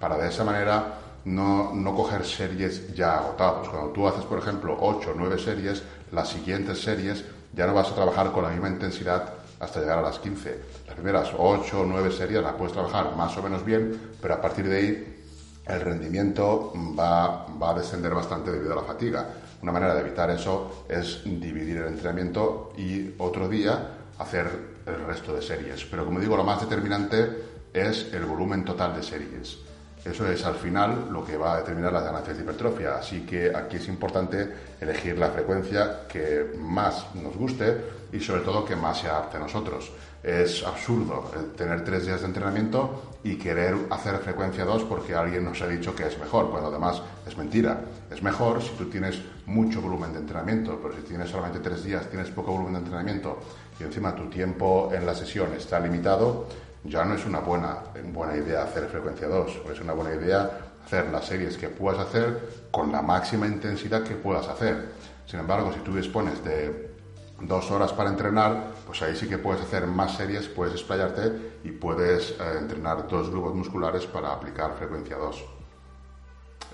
para 0.00 0.16
de 0.16 0.28
esa 0.28 0.44
manera 0.44 1.00
no, 1.26 1.74
no 1.74 1.94
coger 1.94 2.24
series 2.24 2.94
ya 2.94 3.18
agotadas. 3.18 3.68
Cuando 3.68 3.90
tú 3.90 4.08
haces, 4.08 4.24
por 4.24 4.38
ejemplo, 4.38 4.78
8 4.80 5.10
o 5.10 5.14
9 5.14 5.38
series, 5.38 5.82
las 6.12 6.30
siguientes 6.30 6.80
series 6.80 7.24
ya 7.54 7.66
no 7.66 7.74
vas 7.74 7.90
a 7.90 7.94
trabajar 7.94 8.32
con 8.32 8.42
la 8.42 8.50
misma 8.50 8.68
intensidad 8.68 9.34
hasta 9.60 9.80
llegar 9.80 9.98
a 9.98 10.02
las 10.02 10.18
15. 10.18 10.60
Las 10.86 10.94
primeras 10.94 11.30
8 11.36 11.80
o 11.80 11.84
9 11.84 12.10
series 12.10 12.42
las 12.42 12.54
puedes 12.54 12.72
trabajar 12.72 13.14
más 13.16 13.36
o 13.36 13.42
menos 13.42 13.64
bien, 13.64 14.14
pero 14.20 14.34
a 14.34 14.40
partir 14.40 14.68
de 14.68 14.76
ahí 14.76 15.24
el 15.66 15.80
rendimiento 15.80 16.72
va, 16.98 17.46
va 17.46 17.70
a 17.70 17.74
descender 17.74 18.12
bastante 18.12 18.50
debido 18.50 18.72
a 18.72 18.76
la 18.76 18.82
fatiga. 18.82 19.28
Una 19.62 19.72
manera 19.72 19.94
de 19.94 20.00
evitar 20.00 20.30
eso 20.30 20.84
es 20.88 21.22
dividir 21.24 21.78
el 21.78 21.86
entrenamiento 21.86 22.72
y 22.76 23.14
otro 23.18 23.48
día 23.48 23.88
hacer 24.18 24.46
el 24.86 25.06
resto 25.06 25.34
de 25.34 25.42
series. 25.42 25.84
Pero 25.84 26.04
como 26.04 26.20
digo, 26.20 26.36
lo 26.36 26.44
más 26.44 26.60
determinante 26.60 27.54
es 27.72 28.12
el 28.12 28.24
volumen 28.24 28.64
total 28.64 28.94
de 28.94 29.02
series. 29.02 29.58
Eso 30.04 30.28
es 30.28 30.44
al 30.44 30.56
final 30.56 31.08
lo 31.10 31.24
que 31.24 31.36
va 31.36 31.54
a 31.54 31.56
determinar 31.58 31.92
las 31.92 32.04
ganancias 32.04 32.36
de 32.36 32.42
hipertrofia. 32.42 32.96
Así 32.96 33.24
que 33.24 33.54
aquí 33.54 33.76
es 33.76 33.88
importante 33.88 34.48
elegir 34.78 35.18
la 35.18 35.30
frecuencia 35.30 36.06
que 36.06 36.52
más 36.58 37.06
nos 37.14 37.34
guste 37.36 38.04
y 38.12 38.20
sobre 38.20 38.42
todo 38.42 38.64
que 38.64 38.76
más 38.76 39.00
se 39.00 39.08
adapte 39.08 39.38
a 39.38 39.40
nosotros. 39.40 39.90
Es 40.22 40.62
absurdo 40.62 41.30
tener 41.56 41.84
tres 41.84 42.06
días 42.06 42.20
de 42.20 42.26
entrenamiento 42.26 43.14
y 43.24 43.36
querer 43.36 43.76
hacer 43.90 44.18
frecuencia 44.18 44.64
2 44.64 44.84
porque 44.84 45.14
alguien 45.14 45.44
nos 45.44 45.60
ha 45.62 45.66
dicho 45.66 45.94
que 45.94 46.06
es 46.06 46.18
mejor, 46.18 46.50
cuando 46.50 46.68
además 46.68 47.02
es 47.26 47.36
mentira. 47.36 47.80
Es 48.10 48.22
mejor 48.22 48.62
si 48.62 48.70
tú 48.70 48.86
tienes 48.86 49.20
mucho 49.46 49.80
volumen 49.80 50.12
de 50.12 50.20
entrenamiento, 50.20 50.78
pero 50.82 50.94
si 50.94 51.02
tienes 51.02 51.30
solamente 51.30 51.60
tres 51.60 51.82
días, 51.82 52.08
tienes 52.08 52.30
poco 52.30 52.52
volumen 52.52 52.74
de 52.74 52.78
entrenamiento 52.80 53.38
y 53.78 53.82
encima 53.82 54.14
tu 54.14 54.26
tiempo 54.30 54.90
en 54.94 55.04
la 55.04 55.14
sesión 55.14 55.52
está 55.54 55.80
limitado, 55.80 56.46
ya 56.84 57.04
no 57.04 57.14
es 57.14 57.24
una 57.24 57.40
buena, 57.40 57.78
buena 58.12 58.36
idea 58.36 58.62
hacer 58.62 58.86
frecuencia 58.88 59.26
2, 59.26 59.62
es 59.72 59.80
una 59.80 59.94
buena 59.94 60.14
idea 60.14 60.50
hacer 60.84 61.10
las 61.10 61.24
series 61.26 61.56
que 61.56 61.68
puedas 61.68 61.98
hacer 61.98 62.66
con 62.70 62.92
la 62.92 63.00
máxima 63.00 63.46
intensidad 63.46 64.02
que 64.02 64.14
puedas 64.14 64.48
hacer. 64.48 64.92
Sin 65.26 65.40
embargo, 65.40 65.72
si 65.72 65.80
tú 65.80 65.94
dispones 65.96 66.44
de 66.44 66.94
dos 67.40 67.70
horas 67.70 67.92
para 67.92 68.10
entrenar, 68.10 68.72
pues 68.86 69.00
ahí 69.02 69.16
sí 69.16 69.26
que 69.26 69.38
puedes 69.38 69.62
hacer 69.62 69.86
más 69.86 70.16
series, 70.16 70.46
puedes 70.48 70.74
explayarte 70.74 71.54
y 71.64 71.70
puedes 71.70 72.32
eh, 72.32 72.58
entrenar 72.60 73.08
dos 73.08 73.30
grupos 73.30 73.54
musculares 73.54 74.04
para 74.06 74.32
aplicar 74.32 74.74
frecuencia 74.74 75.16
2. 75.16 75.44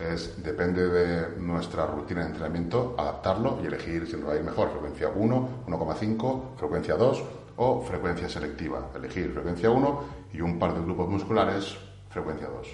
Es, 0.00 0.42
depende 0.42 0.88
de 0.88 1.40
nuestra 1.40 1.86
rutina 1.86 2.22
de 2.22 2.28
entrenamiento, 2.28 2.96
adaptarlo 2.98 3.60
y 3.62 3.66
elegir 3.66 4.06
si 4.06 4.16
nos 4.16 4.30
va 4.30 4.32
a 4.32 4.36
ir 4.36 4.42
mejor, 4.42 4.70
frecuencia 4.70 5.08
1, 5.14 5.48
1,5, 5.66 6.56
frecuencia 6.56 6.96
2 6.96 7.22
o 7.62 7.82
frecuencia 7.82 8.26
selectiva. 8.26 8.88
Elegir 8.96 9.32
frecuencia 9.32 9.68
1 9.68 10.04
y 10.32 10.40
un 10.40 10.58
par 10.58 10.72
de 10.72 10.80
grupos 10.80 11.08
musculares, 11.10 11.76
frecuencia 12.08 12.48
2. 12.48 12.68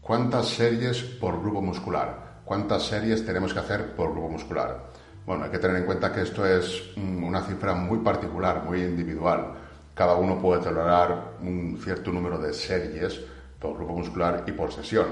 ¿Cuántas 0.00 0.48
series 0.48 1.02
por 1.02 1.38
grupo 1.38 1.60
muscular? 1.60 2.40
¿Cuántas 2.46 2.86
series 2.86 3.26
tenemos 3.26 3.52
que 3.52 3.58
hacer 3.58 3.94
por 3.94 4.12
grupo 4.12 4.30
muscular? 4.30 4.90
Bueno, 5.26 5.44
hay 5.44 5.50
que 5.50 5.58
tener 5.58 5.76
en 5.76 5.84
cuenta 5.84 6.10
que 6.10 6.22
esto 6.22 6.46
es 6.46 6.96
una 6.96 7.42
cifra 7.42 7.74
muy 7.74 7.98
particular, 7.98 8.64
muy 8.64 8.80
individual. 8.80 9.52
Cada 9.92 10.14
uno 10.14 10.40
puede 10.40 10.62
tolerar 10.62 11.36
un 11.42 11.78
cierto 11.82 12.10
número 12.10 12.38
de 12.38 12.54
series 12.54 13.20
por 13.60 13.76
grupo 13.76 13.92
muscular 13.98 14.44
y 14.46 14.52
por 14.52 14.72
sesión. 14.72 15.06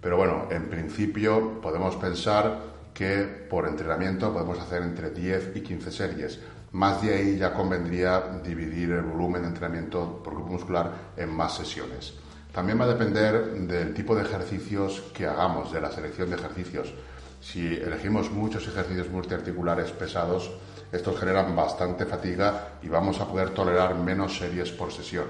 Pero 0.00 0.18
bueno, 0.18 0.46
en 0.50 0.70
principio 0.70 1.60
podemos 1.60 1.96
pensar 1.96 2.76
que 2.94 3.24
por 3.50 3.66
entrenamiento 3.66 4.32
podemos 4.32 4.58
hacer 4.58 4.82
entre 4.82 5.10
10 5.10 5.56
y 5.56 5.60
15 5.60 5.90
series. 5.90 6.40
Más 6.76 7.00
de 7.00 7.14
ahí 7.14 7.38
ya 7.38 7.54
convendría 7.54 8.20
dividir 8.44 8.90
el 8.90 9.00
volumen 9.00 9.40
de 9.40 9.48
entrenamiento 9.48 10.20
por 10.22 10.34
grupo 10.34 10.52
muscular 10.52 10.92
en 11.16 11.30
más 11.30 11.56
sesiones. 11.56 12.12
También 12.52 12.78
va 12.78 12.84
a 12.84 12.88
depender 12.88 13.50
del 13.66 13.94
tipo 13.94 14.14
de 14.14 14.20
ejercicios 14.20 15.02
que 15.14 15.26
hagamos, 15.26 15.72
de 15.72 15.80
la 15.80 15.90
selección 15.90 16.28
de 16.28 16.36
ejercicios. 16.36 16.92
Si 17.40 17.66
elegimos 17.66 18.30
muchos 18.30 18.68
ejercicios 18.68 19.08
multiarticulares 19.08 19.90
pesados, 19.92 20.50
estos 20.92 21.18
generan 21.18 21.56
bastante 21.56 22.04
fatiga 22.04 22.72
y 22.82 22.88
vamos 22.88 23.22
a 23.22 23.26
poder 23.26 23.54
tolerar 23.54 23.94
menos 23.94 24.36
series 24.36 24.70
por 24.70 24.92
sesión. 24.92 25.28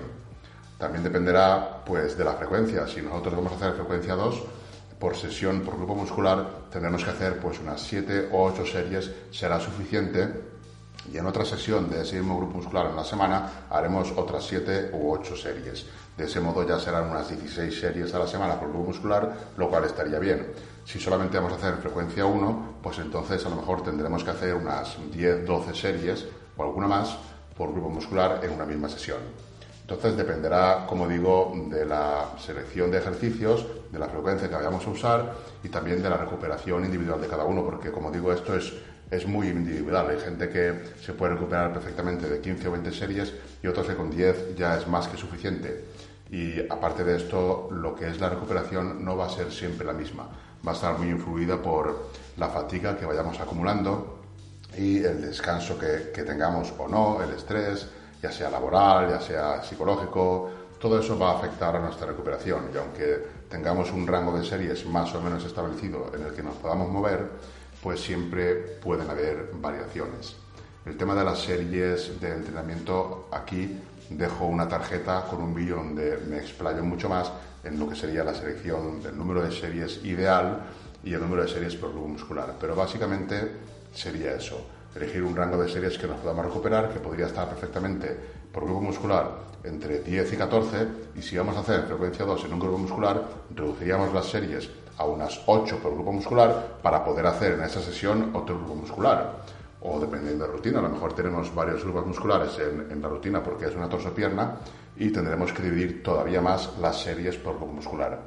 También 0.76 1.05
dependerá 1.05 1.85
pues 1.87 2.19
de 2.19 2.25
la 2.25 2.33
frecuencia. 2.33 2.88
Si 2.88 3.00
nosotros 3.03 3.37
vamos 3.37 3.53
a 3.53 3.55
hacer 3.55 3.75
frecuencia 3.75 4.17
2, 4.17 4.43
por 4.99 5.15
sesión, 5.15 5.61
por 5.61 5.76
grupo 5.76 5.95
muscular, 5.95 6.67
tendremos 6.73 7.05
que 7.05 7.11
hacer 7.11 7.38
pues 7.38 7.61
unas 7.61 7.81
7 7.83 8.31
o 8.33 8.43
8 8.43 8.67
series, 8.67 9.12
será 9.31 9.61
suficiente. 9.61 10.56
Y 11.13 11.19
en 11.19 11.27
otra 11.27 11.45
sesión 11.45 11.89
de 11.89 12.03
ese 12.03 12.17
mismo 12.17 12.37
grupo 12.39 12.59
muscular 12.59 12.87
en 12.87 12.97
la 12.97 13.05
semana 13.05 13.67
haremos 13.71 14.13
otras 14.17 14.45
7 14.45 14.91
u 14.93 15.13
8 15.13 15.37
series. 15.37 15.87
De 16.17 16.25
ese 16.25 16.41
modo 16.41 16.67
ya 16.67 16.79
serán 16.79 17.11
unas 17.11 17.29
16 17.29 17.81
series 17.81 18.15
a 18.15 18.19
la 18.19 18.27
semana 18.27 18.59
por 18.59 18.69
grupo 18.69 18.87
muscular, 18.87 19.35
lo 19.57 19.69
cual 19.69 19.85
estaría 19.85 20.19
bien. 20.19 20.53
Si 20.85 20.99
solamente 20.99 21.37
vamos 21.37 21.53
a 21.53 21.57
hacer 21.57 21.75
frecuencia 21.77 22.25
1, 22.25 22.79
pues 22.83 22.99
entonces 22.99 23.45
a 23.45 23.49
lo 23.51 23.57
mejor 23.57 23.83
tendremos 23.83 24.25
que 24.25 24.31
hacer 24.31 24.55
unas 24.55 24.97
10-12 24.99 25.75
series 25.75 26.27
o 26.57 26.63
alguna 26.63 26.89
más 26.89 27.17
por 27.57 27.73
grupo 27.73 27.91
muscular 27.91 28.41
en 28.43 28.53
una 28.53 28.65
misma 28.65 28.89
sesión. 28.89 29.19
Entonces 29.83 30.17
dependerá, 30.17 30.85
como 30.89 31.07
digo, 31.07 31.53
de 31.69 31.85
la 31.85 32.31
selección 32.45 32.91
de 32.91 32.99
ejercicios, 32.99 33.65
de 33.93 33.99
la 34.01 34.09
frecuencia 34.09 34.49
que 34.49 34.55
vayamos 34.57 34.85
a 34.85 34.91
usar 34.91 35.33
y 35.63 35.69
también 35.69 36.03
de 36.03 36.11
la 36.11 36.17
recuperación 36.17 36.85
individual 36.85 37.21
de 37.21 37.29
cada 37.29 37.45
uno, 37.45 37.65
porque 37.65 37.93
como 37.93 38.11
digo, 38.11 38.33
esto 38.33 38.57
es, 38.57 38.73
es 39.11 39.27
muy 39.27 39.49
individual. 39.49 40.09
Hay 40.11 40.19
gente 40.19 40.49
que 40.49 40.85
se 41.01 41.13
puede 41.13 41.35
recuperar 41.35 41.73
perfectamente 41.73 42.29
de 42.29 42.41
15 42.41 42.69
o 42.69 42.73
20 42.73 42.93
series 42.93 43.33
y 43.63 43.67
otros 43.67 43.87
que 43.87 43.95
con 43.95 44.11
10 44.11 44.57
ya 44.57 44.77
es 44.77 44.87
más 44.87 45.09
que 45.09 45.17
suficiente. 45.17 45.85
Y 46.31 46.61
aparte 46.69 47.05
de 47.05 47.17
esto, 47.17 47.69
lo 47.71 47.95
que 47.95 48.09
es 48.09 48.21
la 48.21 48.29
recuperación 48.29 49.05
no 49.05 49.17
va 49.17 49.27
a 49.27 49.31
ser 49.31 49.53
siempre 49.53 49.87
la 49.87 49.93
misma. 49.93 50.29
Va 50.67 50.73
a 50.73 50.75
estar 50.75 50.99
muy 50.99 51.09
influida 51.09 51.63
por 51.63 52.11
la 52.37 52.49
fatiga 52.49 52.97
que 52.97 53.07
vayamos 53.07 53.39
acumulando 53.39 54.21
y 54.77 54.99
el 54.99 55.23
descanso 55.23 55.79
que, 55.79 56.11
que 56.13 56.25
tengamos 56.25 56.73
o 56.77 56.89
no, 56.89 57.23
el 57.23 57.31
estrés, 57.31 57.89
ya 58.21 58.33
sea 58.33 58.51
laboral, 58.51 59.09
ya 59.09 59.21
sea 59.21 59.63
psicológico, 59.63 60.51
todo 60.81 61.01
eso 61.01 61.19
va 61.19 61.33
a 61.33 61.39
afectar 61.39 61.75
a 61.77 61.81
nuestra 61.81 62.07
recuperación 62.07 62.71
y 62.73 62.77
aunque 62.77 63.25
tengamos 63.49 63.91
un 63.93 64.07
rango 64.07 64.37
de 64.37 64.45
series 64.45 64.85
más 64.87 65.15
o 65.15 65.21
menos 65.21 65.45
establecido 65.45 66.11
en 66.15 66.25
el 66.25 66.33
que 66.33 66.43
nos 66.43 66.55
podamos 66.57 66.91
mover, 66.91 67.31
pues 67.87 68.00
siempre 68.00 68.57
pueden 68.83 69.09
haber 69.09 69.49
variaciones. 69.61 70.35
El 70.85 70.97
tema 70.97 71.14
de 71.14 71.25
las 71.25 71.38
series 71.38 72.21
de 72.21 72.33
entrenamiento, 72.33 73.28
aquí 73.31 73.78
dejo 74.11 74.47
una 74.47 74.69
tarjeta 74.69 75.25
con 75.31 75.40
un 75.40 75.55
vídeo 75.55 75.76
donde 75.76 76.19
me 76.28 76.38
explayo 76.38 76.83
mucho 76.83 77.09
más 77.09 77.31
en 77.62 77.78
lo 77.78 77.88
que 77.88 77.95
sería 77.95 78.25
la 78.25 78.35
selección 78.35 79.00
del 79.00 79.16
número 79.16 79.40
de 79.40 79.52
series 79.52 80.05
ideal 80.05 80.62
y 81.05 81.14
el 81.14 81.21
número 81.21 81.43
de 81.43 81.49
series 81.49 81.76
por 81.76 81.93
grupo 81.93 82.09
muscular. 82.09 82.57
Pero 82.61 82.75
básicamente 82.75 83.52
sería 83.95 84.35
eso 84.35 84.66
elegir 84.97 85.23
un 85.23 85.37
rango 85.37 85.57
de 85.57 85.69
series 85.69 85.97
que 85.97 86.09
nos 86.09 86.19
podamos 86.19 86.47
recuperar, 86.47 86.93
que 86.93 86.99
podría 86.99 87.26
estar 87.26 87.49
perfectamente 87.49 88.16
por 88.52 88.64
grupo 88.64 88.81
muscular 88.81 89.31
entre 89.62 90.00
10 90.00 90.33
y 90.33 90.37
14, 90.37 90.88
y 91.14 91.23
si 91.23 91.38
vamos 91.38 91.57
a 91.57 91.61
hacer 91.61 91.85
frecuencia 91.85 92.25
2 92.25 92.47
en 92.47 92.52
un 92.52 92.59
grupo 92.59 92.78
muscular, 92.78 93.28
reduciríamos 93.55 94.12
las 94.12 94.26
series 94.26 94.69
a 94.99 95.05
unas 95.05 95.41
8 95.47 95.79
por 95.83 95.95
grupo 95.95 96.12
muscular 96.12 96.79
para 96.83 97.05
poder 97.05 97.26
hacer 97.26 97.53
en 97.53 97.62
esa 97.62 97.81
sesión 97.81 98.31
otro 98.35 98.57
grupo 98.57 98.75
muscular. 98.75 99.45
O 99.83 100.00
dependiendo 100.00 100.45
de 100.45 100.50
la 100.50 100.57
rutina, 100.57 100.79
a 100.79 100.83
lo 100.83 100.88
mejor 100.88 101.12
tenemos 101.12 101.55
varios 101.55 101.85
grupos 101.85 102.07
musculares 102.07 102.59
en, 102.59 103.00
la 103.00 103.09
rutina 103.09 103.43
porque 103.43 103.67
es 103.67 103.75
una 103.75 103.88
torso-pierna 103.88 104.57
y 104.97 105.11
tendremos 105.11 105.53
que 105.53 105.62
dividir 105.62 106.03
todavía 106.03 106.41
más 106.41 106.79
las 106.81 107.00
series 107.00 107.37
por 107.37 107.57
grupo 107.57 107.73
muscular. 107.73 108.19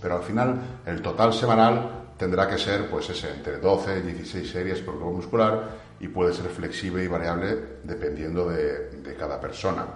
Pero 0.00 0.16
al 0.16 0.22
final, 0.22 0.80
el 0.84 1.00
total 1.00 1.32
semanal 1.32 2.04
tendrá 2.18 2.46
que 2.46 2.58
ser 2.58 2.88
pues 2.90 3.08
ese, 3.10 3.30
entre 3.32 3.58
12 3.58 3.98
y 3.98 4.02
16 4.02 4.50
series 4.50 4.80
por 4.80 4.96
grupo 4.96 5.12
muscular 5.12 5.70
y 5.98 6.08
puede 6.08 6.32
ser 6.32 6.46
flexible 6.50 7.02
y 7.02 7.08
variable 7.08 7.78
dependiendo 7.82 8.48
de, 8.48 8.90
de, 8.90 9.14
cada 9.14 9.40
persona. 9.40 9.86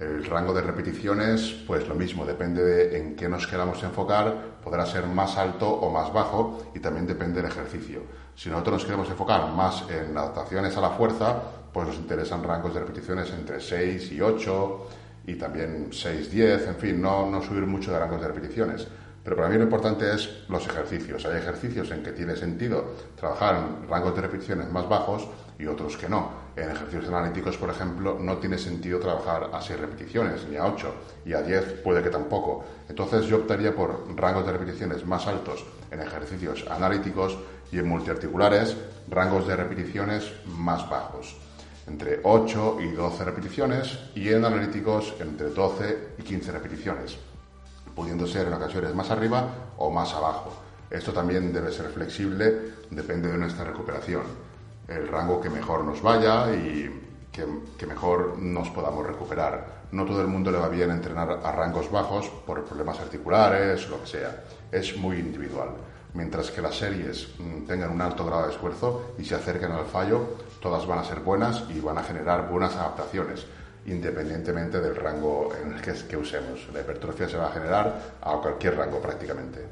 El 0.00 0.24
rango 0.24 0.54
de 0.54 0.62
repeticiones, 0.62 1.62
pues 1.66 1.86
lo 1.86 1.94
mismo, 1.94 2.24
depende 2.24 2.64
de 2.64 2.96
en 2.96 3.16
qué 3.16 3.28
nos 3.28 3.46
queramos 3.46 3.82
enfocar, 3.82 4.34
podrá 4.64 4.86
ser 4.86 5.06
más 5.06 5.36
alto 5.36 5.68
o 5.68 5.90
más 5.90 6.10
bajo 6.10 6.72
y 6.74 6.80
también 6.80 7.06
depende 7.06 7.42
del 7.42 7.50
ejercicio. 7.50 8.00
Si 8.34 8.48
nosotros 8.48 8.76
nos 8.76 8.84
queremos 8.86 9.10
enfocar 9.10 9.52
más 9.52 9.84
en 9.90 10.16
adaptaciones 10.16 10.74
a 10.78 10.80
la 10.80 10.88
fuerza, 10.88 11.42
pues 11.70 11.86
nos 11.86 11.96
interesan 11.96 12.42
rangos 12.42 12.72
de 12.72 12.80
repeticiones 12.80 13.30
entre 13.30 13.60
6 13.60 14.12
y 14.12 14.22
8 14.22 14.86
y 15.26 15.34
también 15.34 15.88
6, 15.92 16.30
10, 16.30 16.68
en 16.68 16.76
fin, 16.76 17.02
no, 17.02 17.30
no 17.30 17.42
subir 17.42 17.66
mucho 17.66 17.92
de 17.92 17.98
rangos 17.98 18.22
de 18.22 18.28
repeticiones. 18.28 18.88
Pero 19.22 19.36
para 19.36 19.48
mí 19.48 19.56
lo 19.56 19.64
importante 19.64 20.14
es 20.14 20.44
los 20.48 20.66
ejercicios. 20.66 21.26
Hay 21.26 21.36
ejercicios 21.36 21.90
en 21.90 22.02
que 22.02 22.12
tiene 22.12 22.36
sentido 22.36 22.94
trabajar 23.16 23.56
en 23.56 23.88
rangos 23.88 24.14
de 24.14 24.22
repeticiones 24.22 24.70
más 24.70 24.88
bajos 24.88 25.28
y 25.58 25.66
otros 25.66 25.98
que 25.98 26.08
no. 26.08 26.30
En 26.56 26.70
ejercicios 26.70 27.08
analíticos, 27.08 27.58
por 27.58 27.68
ejemplo, 27.68 28.18
no 28.18 28.38
tiene 28.38 28.56
sentido 28.56 28.98
trabajar 28.98 29.50
a 29.52 29.60
6 29.60 29.78
repeticiones, 29.78 30.46
ni 30.48 30.56
a 30.56 30.66
8, 30.66 30.94
y 31.26 31.34
a 31.34 31.42
10 31.42 31.82
puede 31.84 32.02
que 32.02 32.08
tampoco. 32.08 32.64
Entonces 32.88 33.26
yo 33.26 33.36
optaría 33.36 33.74
por 33.76 34.06
rangos 34.16 34.46
de 34.46 34.52
repeticiones 34.52 35.04
más 35.06 35.26
altos 35.26 35.66
en 35.90 36.00
ejercicios 36.00 36.64
analíticos 36.70 37.38
y 37.70 37.78
en 37.78 37.88
multiarticulares 37.88 38.76
rangos 39.08 39.46
de 39.46 39.56
repeticiones 39.56 40.32
más 40.46 40.88
bajos, 40.88 41.36
entre 41.86 42.20
8 42.22 42.78
y 42.80 42.92
12 42.92 43.24
repeticiones, 43.24 43.98
y 44.14 44.30
en 44.30 44.44
analíticos 44.44 45.14
entre 45.20 45.50
12 45.50 46.14
y 46.18 46.22
15 46.22 46.52
repeticiones 46.52 47.29
pudiendo 47.94 48.26
ser 48.26 48.46
en 48.46 48.54
ocasiones 48.54 48.94
más 48.94 49.10
arriba 49.10 49.48
o 49.78 49.90
más 49.90 50.12
abajo. 50.14 50.52
Esto 50.90 51.12
también 51.12 51.52
debe 51.52 51.70
ser 51.70 51.86
flexible, 51.86 52.72
depende 52.90 53.30
de 53.30 53.38
nuestra 53.38 53.64
recuperación, 53.64 54.22
el 54.88 55.06
rango 55.08 55.40
que 55.40 55.48
mejor 55.48 55.84
nos 55.84 56.02
vaya 56.02 56.52
y 56.52 57.08
que, 57.30 57.86
mejor 57.86 58.38
nos 58.38 58.68
podamos 58.70 59.06
recuperar. 59.06 59.80
No 59.92 60.04
todo 60.04 60.20
el 60.20 60.26
mundo 60.26 60.50
le 60.50 60.58
va 60.58 60.68
bien 60.68 60.90
entrenar 60.90 61.40
a 61.44 61.52
rangos 61.52 61.90
bajos 61.90 62.28
por 62.46 62.64
problemas 62.64 62.98
articulares 63.00 63.88
lo 63.88 64.00
que 64.00 64.06
sea. 64.08 64.44
Es 64.70 64.96
muy 64.96 65.18
individual. 65.18 65.70
Mientras 66.14 66.50
que 66.50 66.60
las 66.60 66.76
series 66.76 67.28
mm, 67.38 67.66
tengan 67.66 67.90
un 67.90 68.00
alto 68.00 68.26
grado 68.26 68.46
de 68.46 68.52
esfuerzo 68.52 69.14
y 69.16 69.24
se 69.24 69.36
acerquen 69.36 69.70
al 69.70 69.86
fallo, 69.86 70.36
todas 70.60 70.86
van 70.86 70.98
a 70.98 71.04
ser 71.04 71.20
buenas 71.20 71.64
y 71.70 71.78
van 71.80 71.98
a 71.98 72.02
generar 72.02 72.48
buenas 72.48 72.74
adaptaciones 72.74 73.46
independientemente 73.90 74.80
del 74.80 74.94
rango 74.94 75.52
en 75.54 75.72
el 75.72 75.80
que, 75.82 76.16
usemos. 76.16 76.68
La 76.72 76.80
hipertrofia 76.80 77.28
se 77.28 77.36
va 77.36 77.48
a 77.48 77.52
generar 77.52 78.16
a 78.20 78.32
cualquier 78.36 78.76
rango 78.76 79.00
prácticamente. 79.00 79.66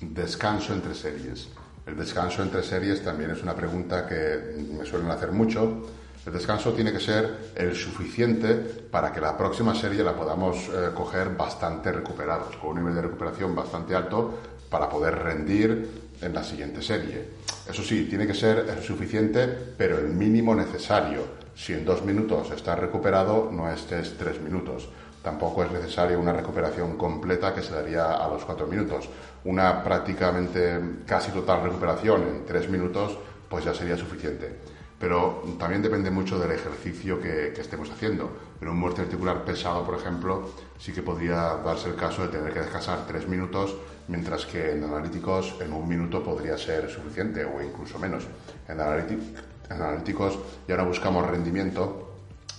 Descanso 0.00 0.72
entre 0.72 0.94
series. 0.94 1.48
El 1.86 1.96
descanso 1.96 2.42
entre 2.42 2.62
series 2.62 3.02
también 3.02 3.30
es 3.30 3.42
una 3.42 3.54
pregunta 3.54 4.06
que 4.06 4.56
me 4.76 4.84
suelen 4.84 5.10
hacer 5.10 5.32
mucho. 5.32 5.86
El 6.26 6.32
descanso 6.32 6.72
tiene 6.72 6.92
que 6.92 7.00
ser 7.00 7.52
el 7.54 7.74
suficiente 7.74 8.54
para 8.54 9.12
que 9.12 9.20
la 9.20 9.36
próxima 9.36 9.74
serie 9.74 10.02
la 10.02 10.14
podamos 10.14 10.68
eh, 10.68 10.90
coger 10.94 11.30
bastante 11.30 11.90
recuperados, 11.90 12.56
con 12.56 12.70
un 12.70 12.78
nivel 12.78 12.94
de 12.94 13.02
recuperación 13.02 13.54
bastante 13.54 13.94
alto 13.94 14.38
para 14.68 14.88
poder 14.88 15.14
rendir 15.14 16.08
en 16.20 16.34
la 16.34 16.44
siguiente 16.44 16.82
serie. 16.82 17.24
Eso 17.68 17.82
sí, 17.82 18.06
tiene 18.08 18.26
que 18.26 18.34
ser 18.34 18.82
suficiente, 18.82 19.46
pero 19.76 19.98
el 19.98 20.08
mínimo 20.08 20.54
necesario. 20.54 21.37
Si 21.58 21.72
en 21.72 21.84
dos 21.84 22.04
minutos 22.04 22.52
estás 22.52 22.78
recuperado, 22.78 23.50
no 23.50 23.68
estés 23.68 24.16
tres 24.16 24.40
minutos. 24.40 24.88
Tampoco 25.24 25.64
es 25.64 25.72
necesaria 25.72 26.16
una 26.16 26.32
recuperación 26.32 26.96
completa 26.96 27.52
que 27.52 27.62
se 27.62 27.74
daría 27.74 28.14
a 28.14 28.28
los 28.28 28.44
cuatro 28.44 28.68
minutos. 28.68 29.10
Una 29.44 29.82
prácticamente 29.82 30.80
casi 31.04 31.32
total 31.32 31.64
recuperación 31.64 32.22
en 32.22 32.46
tres 32.46 32.70
minutos, 32.70 33.18
pues 33.50 33.64
ya 33.64 33.74
sería 33.74 33.96
suficiente. 33.96 34.56
Pero 35.00 35.42
también 35.58 35.82
depende 35.82 36.12
mucho 36.12 36.38
del 36.38 36.52
ejercicio 36.52 37.20
que, 37.20 37.52
que 37.52 37.60
estemos 37.60 37.90
haciendo. 37.90 38.30
En 38.60 38.68
un 38.68 38.78
muerte 38.78 39.02
articular 39.02 39.44
pesado, 39.44 39.84
por 39.84 39.96
ejemplo, 39.96 40.48
sí 40.78 40.92
que 40.92 41.02
podría 41.02 41.56
darse 41.64 41.88
el 41.88 41.96
caso 41.96 42.22
de 42.22 42.28
tener 42.28 42.52
que 42.52 42.60
descansar 42.60 43.04
tres 43.08 43.26
minutos, 43.26 43.76
mientras 44.06 44.46
que 44.46 44.72
en 44.72 44.84
analíticos 44.84 45.56
en 45.60 45.72
un 45.72 45.88
minuto 45.88 46.22
podría 46.22 46.56
ser 46.56 46.88
suficiente 46.88 47.44
o 47.44 47.60
incluso 47.60 47.98
menos. 47.98 48.28
En 48.68 48.80
en 48.80 49.57
analíticos 49.68 50.38
ya 50.66 50.76
no 50.76 50.86
buscamos 50.86 51.26
rendimiento, 51.26 52.12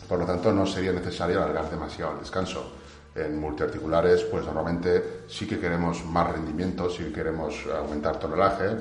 por 0.07 0.19
lo 0.19 0.25
tanto 0.25 0.51
no 0.53 0.65
sería 0.65 0.91
necesario 0.91 1.37
alargar 1.41 1.69
demasiado 1.69 2.13
el 2.13 2.19
descanso. 2.19 2.73
En 3.15 3.39
multiarticulares, 3.39 4.23
pues 4.23 4.45
normalmente 4.45 5.23
sí 5.27 5.47
que 5.47 5.59
queremos 5.59 6.05
más 6.05 6.31
rendimiento, 6.31 6.89
sí 6.89 7.05
que 7.05 7.11
queremos 7.13 7.55
aumentar 7.75 8.19
tonelaje 8.19 8.77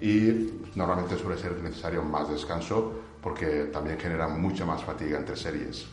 y 0.00 0.62
normalmente 0.74 1.16
suele 1.16 1.40
ser 1.40 1.52
necesario 1.58 2.02
más 2.02 2.28
descanso 2.28 2.92
porque 3.22 3.64
también 3.72 3.98
genera 3.98 4.28
mucha 4.28 4.64
más 4.64 4.82
fatiga 4.82 5.18
entre 5.18 5.36
series. 5.36 5.86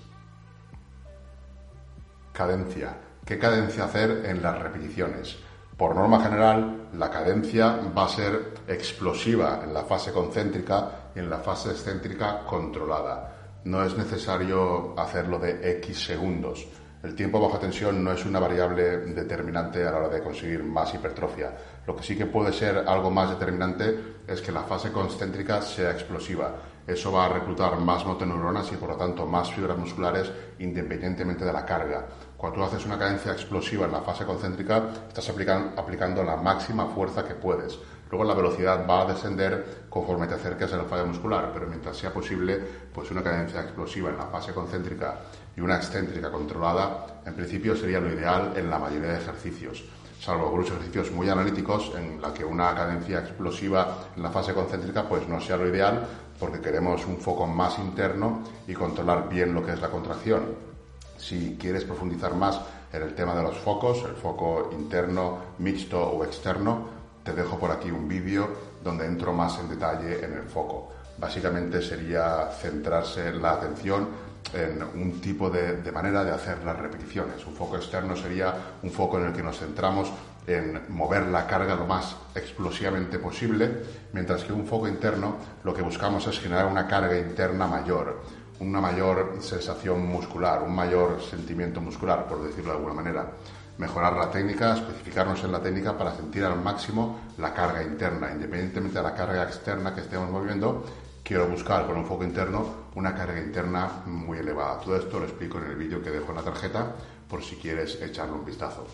Cadencia. 2.34 2.98
¿Qué 3.26 3.40
cadencia 3.40 3.86
hacer 3.86 4.26
en 4.26 4.42
las 4.42 4.60
repeticiones? 4.62 5.38
Por 5.78 5.94
norma 5.94 6.22
general, 6.22 6.88
la 6.94 7.10
cadencia 7.10 7.82
va 7.96 8.06
a 8.06 8.10
ser 8.10 8.54
explosiva 8.66 9.60
en 9.62 9.74
la 9.74 9.84
fase 9.84 10.14
concéntrica 10.14 11.12
y 11.14 11.20
en 11.20 11.30
la 11.30 11.40
fase 11.40 11.72
excéntrica 11.72 12.46
controlada. 12.46 13.60
No 13.66 13.84
es 13.84 13.98
necesario 13.98 14.98
hacerlo 14.98 15.38
de 15.38 15.72
X 15.80 16.06
segundos. 16.06 16.66
El 17.04 17.14
tiempo 17.14 17.42
bajo 17.42 17.60
tensión 17.60 18.02
no 18.02 18.14
es 18.14 18.26
una 18.26 18.40
variable 18.40 19.00
determinante 19.14 19.86
a 19.86 19.92
la 19.92 19.98
hora 19.98 20.10
de 20.10 20.24
conseguir 20.24 20.64
más 20.64 20.94
hipertrofia. 20.94 21.52
Lo 21.86 21.94
que 21.94 22.04
sí 22.04 22.16
que 22.18 22.26
puede 22.26 22.54
ser 22.54 22.78
algo 22.88 23.12
más 23.12 23.32
determinante 23.32 24.16
es 24.26 24.42
que 24.42 24.54
la 24.54 24.64
fase 24.64 24.94
concéntrica 24.94 25.62
sea 25.62 25.92
explosiva. 25.92 26.56
Eso 26.88 27.12
va 27.12 27.26
a 27.26 27.30
reclutar 27.30 27.78
más 27.80 28.06
motoneuronas 28.06 28.72
y 28.72 28.78
por 28.78 28.90
lo 28.90 28.96
tanto 28.96 29.26
más 29.26 29.52
fibras 29.52 29.78
musculares 29.78 30.32
independientemente 30.58 31.44
de 31.44 31.54
la 31.54 31.66
carga. 31.66 32.08
Cuando 32.38 32.60
tú 32.60 32.64
haces 32.66 32.86
una 32.86 33.00
cadencia 33.00 33.32
explosiva 33.32 33.86
en 33.86 33.92
la 33.92 34.02
fase 34.02 34.26
concéntrica, 34.26 34.90
estás 35.08 35.30
aplicando 35.30 36.24
la 36.24 36.36
máxima 36.36 36.88
fuerza 36.88 37.26
que 37.26 37.36
puedes. 37.36 37.80
Luego 38.10 38.26
la 38.26 38.34
velocidad 38.34 38.86
va 38.88 39.02
a 39.02 39.14
descender 39.14 39.86
conforme 39.90 40.28
te 40.28 40.36
acerques 40.36 40.72
a 40.74 40.78
la 40.78 40.84
falla 40.84 41.06
muscular, 41.06 41.52
pero 41.54 41.68
mientras 41.68 41.98
sea 41.98 42.14
posible, 42.14 42.60
pues 42.94 43.10
una 43.12 43.24
cadencia 43.24 43.62
explosiva 43.62 44.10
en 44.10 44.18
la 44.18 44.28
fase 44.28 44.54
concéntrica 44.54 45.20
y 45.56 45.62
una 45.62 45.78
excéntrica 45.78 46.32
controlada, 46.32 47.22
en 47.26 47.34
principio 47.34 47.76
sería 47.76 48.00
lo 48.00 48.14
ideal 48.14 48.54
en 48.56 48.70
la 48.70 48.80
mayoría 48.80 49.14
de 49.14 49.18
ejercicios 49.18 49.84
salvo 50.26 50.46
algunos 50.46 50.68
ejercicios 50.68 51.12
muy 51.12 51.30
analíticos 51.30 51.92
en 51.96 52.20
la 52.20 52.34
que 52.34 52.44
una 52.44 52.74
cadencia 52.74 53.20
explosiva 53.20 54.08
en 54.16 54.24
la 54.24 54.32
fase 54.32 54.56
concéntrica 54.56 55.08
pues 55.08 55.28
no 55.28 55.40
sea 55.40 55.56
lo 55.56 55.68
ideal 55.68 56.08
porque 56.40 56.60
queremos 56.60 57.06
un 57.06 57.18
foco 57.18 57.46
más 57.46 57.78
interno 57.78 58.42
y 58.68 58.74
controlar 58.74 59.30
bien 59.30 59.54
lo 59.54 59.64
que 59.64 59.74
es 59.74 59.82
la 59.82 59.92
contracción. 59.92 60.75
Si 61.18 61.58
quieres 61.60 61.84
profundizar 61.84 62.34
más 62.36 62.60
en 62.92 63.02
el 63.02 63.16
tema 63.16 63.36
de 63.36 63.44
los 63.44 63.58
focos, 63.58 64.04
el 64.08 64.16
foco 64.16 64.70
interno, 64.74 65.40
mixto 65.60 66.02
o 66.02 66.24
externo, 66.24 66.88
te 67.24 67.34
dejo 67.34 67.58
por 67.58 67.72
aquí 67.72 67.90
un 67.90 68.08
vídeo 68.08 68.48
donde 68.84 69.06
entro 69.06 69.34
más 69.34 69.60
en 69.60 69.70
detalle 69.70 70.24
en 70.24 70.34
el 70.34 70.44
foco. 70.44 70.92
Básicamente 71.18 71.82
sería 71.82 72.50
centrarse 72.62 73.34
la 73.34 73.54
atención 73.54 74.08
en 74.54 74.84
un 74.84 75.20
tipo 75.22 75.50
de, 75.50 75.92
manera 75.92 76.24
de 76.24 76.32
hacer 76.32 76.64
las 76.64 76.78
repeticiones. 76.78 77.46
Un 77.46 77.56
foco 77.56 77.78
externo 77.78 78.16
sería 78.16 78.54
un 78.84 78.92
foco 78.92 79.20
en 79.20 79.28
el 79.28 79.34
que 79.34 79.42
nos 79.42 79.58
centramos 79.58 80.12
en 80.48 80.82
mover 80.90 81.24
la 81.28 81.48
carga 81.48 81.76
lo 81.76 81.88
más 81.88 82.16
explosivamente 82.36 83.18
posible, 83.18 83.72
mientras 84.14 84.44
que 84.44 84.54
un 84.54 84.68
foco 84.68 84.88
interno 84.88 85.38
lo 85.64 85.74
que 85.74 85.82
buscamos 85.82 86.28
es 86.28 86.40
generar 86.40 86.68
una 86.68 86.88
carga 86.88 87.18
interna 87.18 87.66
mayor, 87.66 88.22
una 88.60 88.82
mayor 88.82 89.38
sensación 89.42 90.06
muscular, 90.08 90.64
un 90.64 90.74
mayor 90.74 91.22
sentimiento 91.22 91.82
muscular, 91.82 92.28
por 92.28 92.44
decirlo 92.44 92.72
de 92.72 92.78
alguna 92.78 92.94
manera. 92.94 93.32
Mejorar 93.78 94.14
la 94.14 94.32
técnica, 94.32 94.76
especificarnos 94.76 95.44
en 95.44 95.52
la 95.52 95.62
técnica 95.62 95.98
para 95.98 96.16
sentir 96.16 96.44
al 96.46 96.62
máximo 96.62 97.20
la 97.38 97.54
carga 97.54 97.84
interna, 97.84 98.32
independientemente 98.32 98.98
de 98.98 99.04
la 99.04 99.14
carga 99.14 99.44
externa 99.44 99.94
que 99.94 100.02
estemos 100.02 100.30
moviendo, 100.30 100.86
quiero 101.24 101.48
buscar 101.48 101.86
con 101.86 101.98
un 101.98 102.06
foco 102.06 102.24
interno 102.24 102.86
una 102.96 103.14
carga 103.14 103.40
interna 103.40 104.04
muy 104.06 104.38
elevada. 104.38 104.80
Todo 104.80 104.96
esto 104.96 105.20
lo 105.20 105.26
explico 105.26 105.58
en 105.58 105.66
el 105.66 105.76
vídeo 105.76 106.02
que 106.02 106.12
dejo 106.12 106.30
en 106.30 106.38
la 106.38 106.44
tarjeta 106.44 106.96
por 107.30 107.44
si 107.44 107.58
quieres 107.58 108.02
echarle 108.02 108.34
un 108.34 108.46
vistazo. 108.46 108.88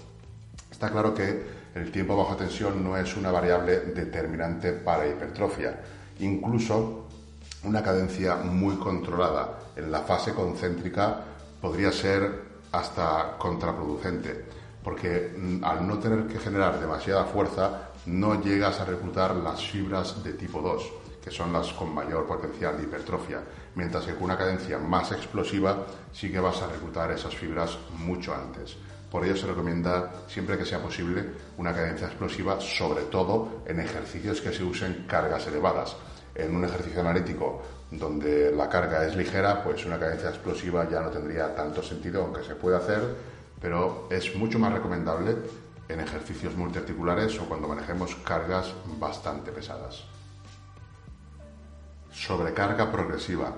Está 0.72 0.90
claro 0.90 1.14
que 1.14 1.62
el 1.76 1.92
tiempo 1.92 2.18
bajo 2.18 2.36
tensión 2.36 2.84
no 2.84 2.98
es 2.98 3.16
una 3.16 3.32
variable 3.32 3.82
determinante 3.82 4.72
para 4.72 5.08
hipertrofia. 5.08 5.80
Incluso 6.20 7.08
una 7.64 7.84
cadencia 7.84 8.36
muy 8.38 8.76
controlada 8.76 9.60
en 9.76 9.92
la 9.92 10.02
fase 10.02 10.34
concéntrica 10.34 11.22
podría 11.62 11.92
ser 11.92 12.52
hasta 12.72 13.38
contraproducente, 13.38 14.46
porque 14.84 15.36
mm, 15.38 15.64
al 15.64 15.88
no 15.88 16.00
tener 16.00 16.28
que 16.28 16.40
generar 16.40 16.80
demasiada 16.80 17.26
fuerza 17.26 17.90
no 18.06 18.42
llegas 18.42 18.80
a 18.80 18.86
reclutar 18.86 19.36
las 19.36 19.64
fibras 19.64 20.24
de 20.24 20.34
tipo 20.34 20.62
2 20.62 21.02
que 21.24 21.32
son 21.32 21.54
las 21.54 21.72
con 21.74 21.94
mayor 21.94 22.26
potencial 22.26 22.78
de 22.78 22.84
hipertrofia, 22.84 23.42
mientras 23.76 24.06
que 24.06 24.16
con 24.16 24.24
una 24.24 24.38
cadencia 24.38 24.80
más 24.80 25.12
explosiva 25.12 25.86
sí 26.12 26.32
que 26.32 26.40
vas 26.40 26.62
a 26.62 26.68
reclutar 26.68 27.12
esas 27.12 27.36
fibras 27.36 27.78
mucho 27.98 28.34
antes. 28.34 28.76
Por 29.12 29.26
ello 29.26 29.36
se 29.36 29.46
recomienda, 29.46 30.12
siempre 30.28 30.58
que 30.58 30.66
sea 30.66 30.82
posible, 30.82 31.26
una 31.58 31.74
cadencia 31.74 32.08
explosiva, 32.08 32.60
sobre 32.60 33.04
todo 33.04 33.62
en 33.66 33.80
ejercicios 33.80 34.42
que 34.42 34.54
se 34.54 34.64
usen 34.64 35.06
cargas 35.08 35.46
elevadas. 35.48 35.96
En 36.36 36.56
un 36.56 36.66
ejercicio 36.66 37.02
analítico 37.02 37.62
donde 37.92 38.52
la 38.52 38.70
carga 38.70 39.06
es 39.06 39.16
ligera, 39.16 39.64
pues 39.64 39.86
una 39.86 40.00
cadencia 40.00 40.30
explosiva 40.30 40.90
ya 40.90 41.02
no 41.02 41.10
tendría 41.10 41.54
tanto 41.54 41.84
sentido, 41.84 42.24
aunque 42.24 42.44
se 42.44 42.56
puede 42.56 42.78
hacer, 42.78 43.02
pero 43.60 44.08
es 44.10 44.36
mucho 44.36 44.58
más 44.60 44.74
recomendable 44.74 45.36
en 45.90 46.00
ejercicios 46.00 46.56
multiarticulares 46.56 47.38
o 47.40 47.46
cuando 47.46 47.68
manejemos 47.68 48.16
cargas 48.16 48.74
bastante 48.98 49.52
pesadas 49.52 50.06
sobrecarga 52.12 52.92
progresiva. 52.92 53.54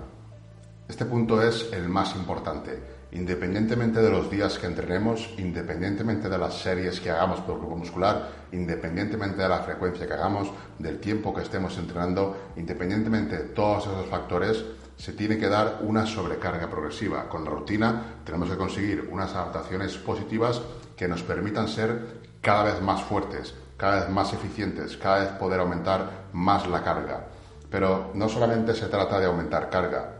Este 0.87 1.05
punto 1.05 1.41
es 1.41 1.71
el 1.73 1.89
más 1.89 2.15
importante. 2.15 3.02
Independientemente 3.13 4.01
de 4.01 4.09
los 4.09 4.31
días 4.31 4.57
que 4.57 4.65
entrenemos, 4.65 5.29
independientemente 5.37 6.29
de 6.29 6.37
las 6.39 6.55
series 6.55 6.99
que 6.99 7.11
hagamos 7.11 7.41
por 7.41 7.59
grupo 7.59 7.77
muscular, 7.77 8.27
independientemente 8.51 9.39
de 9.39 9.49
la 9.49 9.59
frecuencia 9.59 10.07
que 10.07 10.13
hagamos, 10.13 10.49
del 10.79 10.99
tiempo 10.99 11.31
que 11.31 11.43
estemos 11.43 11.77
entrenando, 11.77 12.35
independientemente 12.55 13.37
de 13.37 13.43
todos 13.49 13.85
esos 13.85 14.07
factores, 14.07 14.65
se 14.97 15.13
tiene 15.13 15.37
que 15.37 15.47
dar 15.47 15.81
una 15.81 16.07
sobrecarga 16.07 16.71
progresiva. 16.71 17.29
Con 17.29 17.43
la 17.43 17.51
rutina 17.51 18.01
tenemos 18.25 18.49
que 18.49 18.57
conseguir 18.57 19.07
unas 19.11 19.35
adaptaciones 19.35 19.95
positivas 19.99 20.63
que 20.97 21.07
nos 21.07 21.21
permitan 21.21 21.67
ser 21.67 22.21
cada 22.41 22.63
vez 22.63 22.81
más 22.81 23.03
fuertes, 23.03 23.53
cada 23.77 23.99
vez 23.99 24.09
más 24.09 24.33
eficientes, 24.33 24.97
cada 24.97 25.19
vez 25.19 25.29
poder 25.33 25.59
aumentar 25.59 26.29
más 26.33 26.67
la 26.67 26.83
carga. 26.83 27.27
Pero 27.69 28.09
no 28.15 28.27
solamente 28.27 28.73
se 28.73 28.87
trata 28.87 29.19
de 29.19 29.27
aumentar 29.27 29.69
carga, 29.69 30.15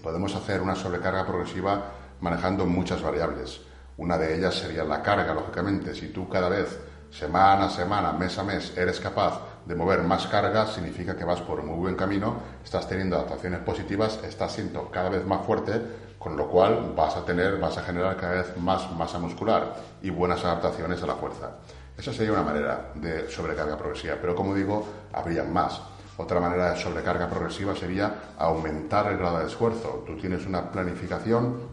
podemos 0.00 0.34
hacer 0.36 0.60
una 0.60 0.76
sobrecarga 0.76 1.26
progresiva 1.26 1.99
manejando 2.20 2.66
muchas 2.66 3.02
variables. 3.02 3.60
Una 3.96 4.16
de 4.16 4.36
ellas 4.36 4.54
sería 4.54 4.84
la 4.84 5.02
carga, 5.02 5.34
lógicamente. 5.34 5.94
Si 5.94 6.08
tú 6.08 6.28
cada 6.28 6.48
vez, 6.48 6.78
semana 7.10 7.66
a 7.66 7.70
semana, 7.70 8.12
mes 8.12 8.38
a 8.38 8.44
mes, 8.44 8.76
eres 8.76 9.00
capaz 9.00 9.40
de 9.66 9.74
mover 9.74 10.02
más 10.02 10.26
carga, 10.26 10.66
significa 10.66 11.16
que 11.16 11.24
vas 11.24 11.40
por 11.40 11.60
un 11.60 11.66
muy 11.66 11.78
buen 11.78 11.96
camino, 11.96 12.36
estás 12.64 12.88
teniendo 12.88 13.16
adaptaciones 13.16 13.60
positivas, 13.60 14.18
estás 14.24 14.52
siendo 14.52 14.90
cada 14.90 15.10
vez 15.10 15.24
más 15.26 15.44
fuerte, 15.44 15.80
con 16.18 16.36
lo 16.36 16.48
cual 16.48 16.92
vas 16.96 17.16
a 17.16 17.24
tener, 17.24 17.58
vas 17.58 17.78
a 17.78 17.82
generar 17.82 18.16
cada 18.16 18.42
vez 18.42 18.56
más 18.56 18.90
masa 18.92 19.18
muscular 19.18 19.74
y 20.02 20.10
buenas 20.10 20.44
adaptaciones 20.44 21.02
a 21.02 21.06
la 21.06 21.14
fuerza. 21.14 21.50
Esa 21.96 22.12
sería 22.12 22.32
una 22.32 22.42
manera 22.42 22.92
de 22.94 23.30
sobrecarga 23.30 23.76
progresiva, 23.76 24.16
pero 24.20 24.34
como 24.34 24.54
digo, 24.54 24.86
habría 25.12 25.44
más. 25.44 25.80
Otra 26.16 26.40
manera 26.40 26.72
de 26.72 26.76
sobrecarga 26.78 27.28
progresiva 27.28 27.74
sería 27.74 28.34
aumentar 28.38 29.10
el 29.10 29.18
grado 29.18 29.38
de 29.38 29.46
esfuerzo. 29.46 30.04
Tú 30.06 30.16
tienes 30.16 30.46
una 30.46 30.70
planificación 30.70 31.69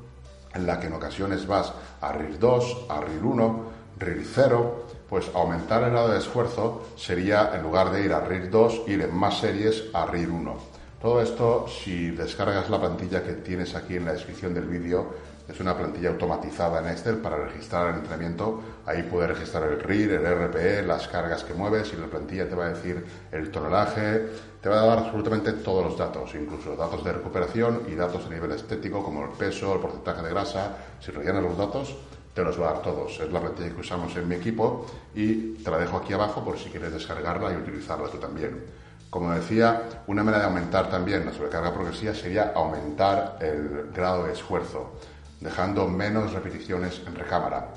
en 0.57 0.67
la 0.67 0.79
que 0.79 0.87
en 0.87 0.93
ocasiones 0.93 1.47
vas 1.47 1.71
a 2.01 2.11
RIR 2.11 2.39
2, 2.39 2.85
a 2.89 2.99
RIR 2.99 3.23
1, 3.23 3.63
RIR 3.99 4.25
0, 4.25 4.85
pues 5.09 5.31
aumentar 5.33 5.83
el 5.83 5.91
grado 5.91 6.09
de 6.09 6.17
esfuerzo 6.17 6.87
sería, 6.97 7.51
en 7.55 7.63
lugar 7.63 7.91
de 7.91 8.03
ir 8.03 8.11
a 8.11 8.19
RIR 8.19 8.49
2, 8.49 8.81
ir 8.87 9.01
en 9.01 9.15
más 9.15 9.39
series 9.39 9.85
a 9.93 10.05
RIR 10.05 10.29
1. 10.29 10.77
Todo 11.01 11.21
esto, 11.21 11.67
si 11.67 12.09
descargas 12.09 12.69
la 12.69 12.79
plantilla 12.79 13.23
que 13.23 13.33
tienes 13.33 13.75
aquí 13.75 13.95
en 13.95 14.05
la 14.05 14.13
descripción 14.13 14.53
del 14.53 14.65
vídeo, 14.65 15.13
es 15.47 15.59
una 15.61 15.77
plantilla 15.77 16.09
automatizada 16.09 16.79
en 16.79 16.87
Excel 16.87 17.17
para 17.17 17.37
registrar 17.37 17.89
el 17.89 17.95
entrenamiento. 17.95 18.61
Ahí 18.85 19.03
puedes 19.03 19.29
registrar 19.29 19.63
el 19.63 19.79
RIR, 19.79 20.11
el 20.13 20.25
RPE, 20.25 20.83
las 20.83 21.07
cargas 21.07 21.43
que 21.43 21.53
mueves 21.53 21.93
y 21.93 21.97
la 21.97 22.07
plantilla 22.07 22.49
te 22.49 22.55
va 22.55 22.65
a 22.65 22.69
decir 22.69 23.05
el 23.31 23.49
tonelaje, 23.49 24.27
te 24.61 24.67
va 24.67 24.81
a 24.81 24.85
dar 24.85 24.99
absolutamente 24.99 25.53
todos 25.53 25.85
los 25.85 25.97
datos, 25.97 26.35
incluso 26.35 26.75
datos 26.75 27.03
de 27.03 27.13
recuperación 27.13 27.83
y 27.87 27.95
datos 27.95 28.25
a 28.25 28.29
nivel 28.29 28.51
estético 28.51 29.01
como 29.03 29.23
el 29.23 29.31
peso, 29.31 29.73
el 29.73 29.79
porcentaje 29.79 30.21
de 30.21 30.29
grasa. 30.29 30.77
Si 30.99 31.11
rellenas 31.11 31.43
los 31.43 31.57
datos, 31.57 31.95
te 32.33 32.43
los 32.43 32.59
va 32.59 32.69
a 32.69 32.73
dar 32.73 32.81
todos. 32.81 33.17
Es 33.19 33.31
la 33.31 33.39
plantilla 33.39 33.73
que 33.73 33.81
usamos 33.81 34.15
en 34.17 34.27
mi 34.27 34.35
equipo 34.35 34.85
y 35.15 35.53
te 35.55 35.71
la 35.71 35.77
dejo 35.77 35.97
aquí 35.97 36.11
abajo 36.11 36.43
por 36.43 36.57
si 36.59 36.69
quieres 36.69 36.91
descargarla 36.91 37.53
y 37.53 37.55
utilizarla 37.55 38.09
tú 38.09 38.17
también. 38.17 38.65
Como 39.09 39.31
decía, 39.31 40.03
una 40.07 40.21
manera 40.21 40.43
de 40.43 40.49
aumentar 40.49 40.89
también 40.89 41.25
la 41.25 41.31
sobrecarga 41.31 41.73
progresiva 41.73 42.13
sería 42.13 42.51
aumentar 42.53 43.37
el 43.39 43.89
grado 43.93 44.25
de 44.25 44.33
esfuerzo 44.33 44.91
dejando 45.39 45.87
menos 45.87 46.33
repeticiones 46.33 47.01
en 47.05 47.15
recámara. 47.15 47.67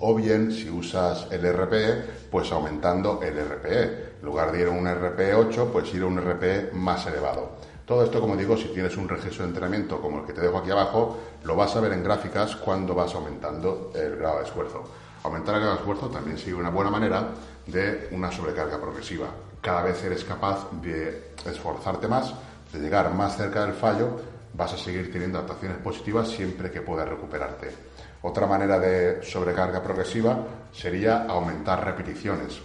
O 0.00 0.14
bien, 0.14 0.50
si 0.50 0.68
usas 0.68 1.28
el 1.30 1.42
RPE, 1.52 2.28
pues 2.30 2.50
aumentando 2.50 3.20
el 3.22 3.36
RPE. 3.38 4.14
En 4.20 4.26
lugar 4.26 4.50
de 4.50 4.60
ir 4.60 4.66
a 4.66 4.70
un 4.70 4.86
RPE 4.86 5.34
8, 5.34 5.70
pues 5.72 5.94
ir 5.94 6.02
a 6.02 6.06
un 6.06 6.18
RPE 6.20 6.70
más 6.72 7.06
elevado. 7.06 7.56
Todo 7.84 8.02
esto, 8.02 8.20
como 8.20 8.34
digo, 8.34 8.56
si 8.56 8.68
tienes 8.68 8.96
un 8.96 9.08
registro 9.08 9.44
de 9.44 9.50
entrenamiento 9.50 10.00
como 10.00 10.20
el 10.20 10.26
que 10.26 10.32
te 10.32 10.40
dejo 10.40 10.58
aquí 10.58 10.70
abajo, 10.70 11.18
lo 11.44 11.54
vas 11.54 11.76
a 11.76 11.80
ver 11.80 11.92
en 11.92 12.02
gráficas 12.02 12.56
cuando 12.56 12.94
vas 12.94 13.14
aumentando 13.14 13.92
el 13.94 14.16
grado 14.16 14.38
de 14.38 14.44
esfuerzo. 14.44 14.84
Aumentar 15.22 15.54
el 15.56 15.60
grado 15.60 15.74
de 15.74 15.80
esfuerzo 15.80 16.08
también 16.08 16.38
sigue 16.38 16.54
una 16.54 16.70
buena 16.70 16.90
manera 16.90 17.28
de 17.66 18.08
una 18.12 18.32
sobrecarga 18.32 18.80
progresiva. 18.80 19.26
Cada 19.60 19.82
vez 19.82 20.02
eres 20.02 20.24
capaz 20.24 20.70
de 20.82 21.32
esforzarte 21.46 22.08
más, 22.08 22.34
de 22.72 22.80
llegar 22.80 23.12
más 23.12 23.36
cerca 23.36 23.64
del 23.64 23.74
fallo 23.74 24.33
vas 24.54 24.72
a 24.72 24.78
seguir 24.78 25.12
teniendo 25.12 25.38
adaptaciones 25.38 25.78
positivas 25.78 26.28
siempre 26.28 26.70
que 26.70 26.80
puedas 26.80 27.08
recuperarte. 27.08 27.70
Otra 28.22 28.46
manera 28.46 28.78
de 28.78 29.22
sobrecarga 29.22 29.82
progresiva 29.82 30.38
sería 30.72 31.24
aumentar 31.24 31.84
repeticiones. 31.84 32.60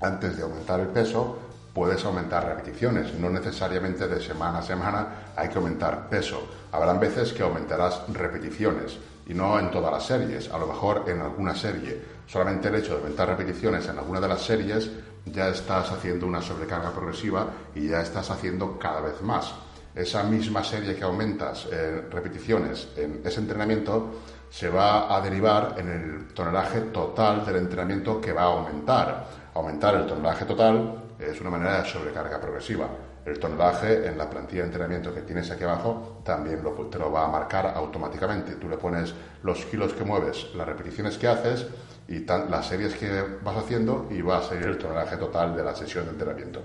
Antes 0.00 0.36
de 0.36 0.42
aumentar 0.42 0.80
el 0.80 0.88
peso, 0.88 1.38
puedes 1.74 2.04
aumentar 2.04 2.44
repeticiones. 2.46 3.14
No 3.14 3.30
necesariamente 3.30 4.08
de 4.08 4.20
semana 4.20 4.58
a 4.58 4.62
semana 4.62 5.06
hay 5.36 5.48
que 5.48 5.58
aumentar 5.58 6.08
peso. 6.08 6.42
Habrán 6.72 6.98
veces 6.98 7.32
que 7.32 7.42
aumentarás 7.42 8.02
repeticiones 8.08 8.98
y 9.26 9.34
no 9.34 9.58
en 9.58 9.70
todas 9.70 9.92
las 9.92 10.06
series, 10.06 10.50
a 10.50 10.58
lo 10.58 10.66
mejor 10.66 11.04
en 11.06 11.20
alguna 11.20 11.54
serie. 11.54 12.00
Solamente 12.26 12.68
el 12.68 12.76
hecho 12.76 12.94
de 12.94 13.02
aumentar 13.02 13.28
repeticiones 13.28 13.86
en 13.88 13.98
alguna 13.98 14.20
de 14.20 14.28
las 14.28 14.42
series 14.42 14.90
ya 15.26 15.48
estás 15.48 15.92
haciendo 15.92 16.26
una 16.26 16.40
sobrecarga 16.40 16.90
progresiva 16.90 17.46
y 17.74 17.88
ya 17.88 18.00
estás 18.00 18.30
haciendo 18.30 18.78
cada 18.78 19.00
vez 19.00 19.20
más. 19.22 19.54
Esa 19.94 20.22
misma 20.22 20.62
serie 20.62 20.94
que 20.94 21.04
aumentas 21.04 21.66
en 21.70 22.10
repeticiones 22.10 22.88
en 22.96 23.22
ese 23.24 23.40
entrenamiento 23.40 24.10
se 24.50 24.68
va 24.68 25.14
a 25.14 25.20
derivar 25.20 25.76
en 25.78 25.88
el 25.88 26.34
tonelaje 26.34 26.80
total 26.92 27.44
del 27.44 27.56
entrenamiento 27.56 28.20
que 28.20 28.32
va 28.32 28.42
a 28.42 28.46
aumentar. 28.46 29.26
Aumentar 29.54 29.94
el 29.94 30.06
tonelaje 30.06 30.44
total 30.44 31.02
es 31.18 31.40
una 31.40 31.50
manera 31.50 31.82
de 31.82 31.88
sobrecarga 31.88 32.40
progresiva. 32.40 32.88
El 33.24 33.38
tonelaje 33.38 34.06
en 34.06 34.16
la 34.16 34.30
plantilla 34.30 34.62
de 34.62 34.68
entrenamiento 34.68 35.14
que 35.14 35.20
tienes 35.22 35.50
aquí 35.50 35.64
abajo 35.64 36.22
también 36.24 36.62
lo, 36.62 36.72
te 36.86 36.98
lo 36.98 37.12
va 37.12 37.26
a 37.26 37.28
marcar 37.28 37.72
automáticamente. 37.76 38.52
Tú 38.52 38.68
le 38.68 38.76
pones 38.76 39.14
los 39.42 39.64
kilos 39.66 39.92
que 39.92 40.04
mueves, 40.04 40.54
las 40.54 40.66
repeticiones 40.66 41.18
que 41.18 41.28
haces 41.28 41.66
y 42.08 42.24
las 42.24 42.66
series 42.66 42.94
que 42.94 43.22
vas 43.44 43.56
haciendo 43.56 44.08
y 44.10 44.20
va 44.22 44.38
a 44.38 44.42
salir 44.42 44.66
el 44.66 44.78
tonelaje 44.78 45.16
total 45.16 45.54
de 45.54 45.62
la 45.62 45.74
sesión 45.74 46.06
de 46.06 46.10
entrenamiento. 46.12 46.62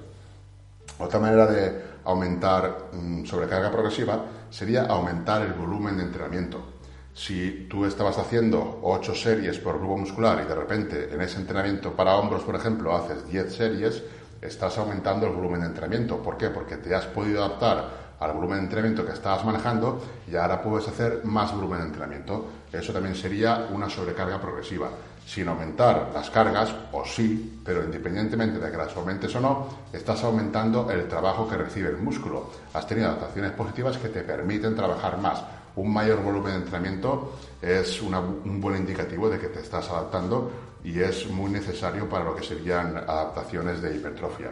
Otra 0.99 1.19
manera 1.19 1.45
de 1.47 1.95
aumentar 2.05 2.89
mm, 2.93 3.25
sobrecarga 3.25 3.71
progresiva 3.71 4.25
sería 4.49 4.85
aumentar 4.85 5.41
el 5.41 5.53
volumen 5.53 5.97
de 5.97 6.03
entrenamiento. 6.03 6.75
Si 7.13 7.67
tú 7.69 7.85
estabas 7.85 8.17
haciendo 8.17 8.79
8 8.83 9.15
series 9.15 9.57
por 9.59 9.79
grupo 9.79 9.97
muscular 9.97 10.41
y 10.43 10.47
de 10.47 10.55
repente 10.55 11.13
en 11.13 11.21
ese 11.21 11.39
entrenamiento 11.39 11.93
para 11.93 12.15
hombros, 12.15 12.43
por 12.43 12.55
ejemplo, 12.55 12.95
haces 12.95 13.25
10 13.27 13.55
series, 13.55 14.03
estás 14.41 14.77
aumentando 14.77 15.27
el 15.27 15.33
volumen 15.33 15.61
de 15.61 15.67
entrenamiento. 15.67 16.21
¿Por 16.21 16.37
qué? 16.37 16.49
Porque 16.49 16.77
te 16.77 16.93
has 16.93 17.05
podido 17.05 17.43
adaptar 17.43 18.05
al 18.19 18.33
volumen 18.33 18.57
de 18.57 18.63
entrenamiento 18.65 19.05
que 19.05 19.13
estabas 19.13 19.45
manejando 19.45 20.01
y 20.29 20.35
ahora 20.35 20.61
puedes 20.61 20.87
hacer 20.87 21.21
más 21.23 21.53
volumen 21.53 21.79
de 21.79 21.85
entrenamiento. 21.85 22.47
Eso 22.71 22.93
también 22.93 23.15
sería 23.15 23.67
una 23.71 23.89
sobrecarga 23.89 24.39
progresiva. 24.39 24.89
Sin 25.25 25.47
aumentar 25.47 26.11
las 26.13 26.29
cargas, 26.29 26.73
o 26.91 27.03
sí, 27.03 27.61
pero 27.65 27.83
independientemente 27.83 28.59
de 28.59 28.69
que 28.69 28.77
las 28.77 28.95
aumentes 28.95 29.35
o 29.35 29.41
no, 29.41 29.67
estás 29.91 30.23
aumentando 30.23 30.89
el 30.91 31.07
trabajo 31.07 31.49
que 31.49 31.57
recibe 31.57 31.89
el 31.89 31.97
músculo. 31.97 32.51
Has 32.73 32.85
tenido 32.85 33.07
adaptaciones 33.07 33.51
positivas 33.51 33.97
que 33.97 34.09
te 34.09 34.21
permiten 34.21 34.75
trabajar 34.75 35.17
más. 35.17 35.43
Un 35.75 35.91
mayor 35.91 36.21
volumen 36.21 36.53
de 36.53 36.57
entrenamiento 36.59 37.33
es 37.61 38.01
un 38.01 38.61
buen 38.61 38.77
indicativo 38.77 39.29
de 39.29 39.39
que 39.39 39.47
te 39.47 39.61
estás 39.61 39.89
adaptando 39.89 40.51
y 40.83 40.99
es 40.99 41.27
muy 41.27 41.51
necesario 41.51 42.07
para 42.07 42.23
lo 42.23 42.35
que 42.35 42.43
serían 42.43 42.95
adaptaciones 42.95 43.81
de 43.81 43.95
hipertrofia. 43.95 44.51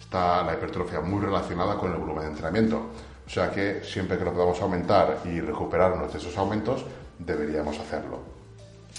Está 0.00 0.44
la 0.44 0.54
hipertrofia 0.54 1.00
muy 1.00 1.20
relacionada 1.20 1.76
con 1.76 1.92
el 1.92 1.98
volumen 1.98 2.24
de 2.24 2.30
entrenamiento, 2.30 2.86
o 3.26 3.28
sea 3.28 3.50
que 3.50 3.82
siempre 3.82 4.16
que 4.16 4.24
lo 4.24 4.32
podamos 4.32 4.60
aumentar 4.62 5.20
y 5.24 5.40
recuperarnos 5.40 6.12
de 6.12 6.18
esos 6.18 6.36
aumentos, 6.38 6.84
deberíamos 7.18 7.78
hacerlo. 7.78 8.31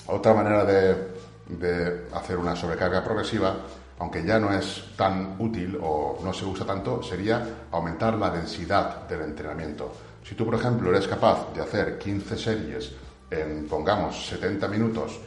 Otra 0.08 0.34
manera 0.34 0.65
de, 0.65 2.03
hacer 2.13 2.38
una 2.38 2.56
sobrecarga 2.56 3.03
progresiva, 3.03 3.56
aunque 3.99 4.23
ya 4.23 4.39
no 4.39 4.51
es 4.53 4.86
tan 4.97 5.36
útil 5.39 5.77
o 5.82 6.19
no 6.23 6.34
se 6.34 6.45
usa 6.45 6.65
tanto, 6.65 7.01
sería 7.03 7.65
aumentar 7.71 8.15
la 8.15 8.29
densidad 8.29 9.08
del 9.08 9.21
entrenamiento. 9.21 9.93
Si 10.23 10.36
tú, 10.36 10.45
por 10.45 10.56
ejemplo, 10.56 10.89
eres 10.89 11.08
capaz 11.08 11.53
de 11.53 11.62
hacer 11.62 11.97
15 11.97 12.38
series 12.38 12.91
en, 13.29 13.67
pongamos, 13.67 14.27
70 14.27 14.67
minutos, 14.67 15.19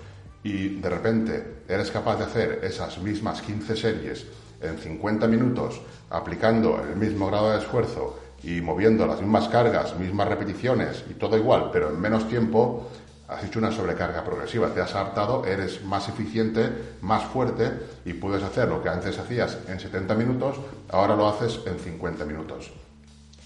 y 0.42 0.80
de 0.80 0.90
repente 0.90 1.62
eres 1.68 1.90
capaz 1.90 2.16
de 2.16 2.24
hacer 2.24 2.60
esas 2.62 2.98
mismas 2.98 3.42
15 3.42 3.76
series 3.76 4.26
en 4.60 4.78
50 4.78 5.26
minutos 5.26 5.80
aplicando 6.10 6.80
el 6.88 6.96
mismo 6.96 7.26
grado 7.26 7.50
de 7.50 7.58
esfuerzo 7.58 8.18
y 8.42 8.60
moviendo 8.60 9.06
las 9.06 9.20
mismas 9.20 9.48
cargas, 9.48 9.98
mismas 9.98 10.28
repeticiones 10.28 11.04
y 11.10 11.14
todo 11.14 11.36
igual, 11.36 11.70
pero 11.72 11.90
en 11.90 12.00
menos 12.00 12.28
tiempo, 12.28 12.88
has 13.28 13.44
hecho 13.44 13.58
una 13.58 13.72
sobrecarga 13.72 14.24
progresiva, 14.24 14.68
te 14.68 14.80
has 14.80 14.94
adaptado, 14.94 15.44
eres 15.44 15.84
más 15.84 16.08
eficiente, 16.08 16.96
más 17.00 17.24
fuerte 17.24 17.72
y 18.04 18.12
puedes 18.14 18.42
hacer 18.42 18.68
lo 18.68 18.82
que 18.82 18.88
antes 18.88 19.18
hacías 19.18 19.58
en 19.68 19.80
70 19.80 20.14
minutos, 20.14 20.56
ahora 20.90 21.16
lo 21.16 21.28
haces 21.28 21.60
en 21.66 21.78
50 21.78 22.24
minutos. 22.24 22.70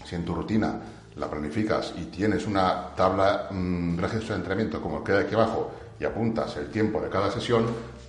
Si 0.04 0.14
en 0.16 0.24
tu 0.24 0.34
rutina 0.34 0.80
la 1.16 1.30
planificas 1.30 1.94
y 1.96 2.04
tienes 2.06 2.46
una 2.46 2.94
tabla, 2.94 3.48
un 3.50 3.96
registro 4.00 4.34
de 4.34 4.40
entrenamiento 4.40 4.80
como 4.80 4.98
el 4.98 5.04
que 5.04 5.12
hay 5.12 5.24
aquí 5.24 5.34
abajo 5.34 5.70
y 5.98 6.04
apuntas 6.04 6.56
el 6.56 6.70
tiempo 6.70 7.00
de 7.00 7.08
cada 7.08 7.30
sesión, 7.30 7.66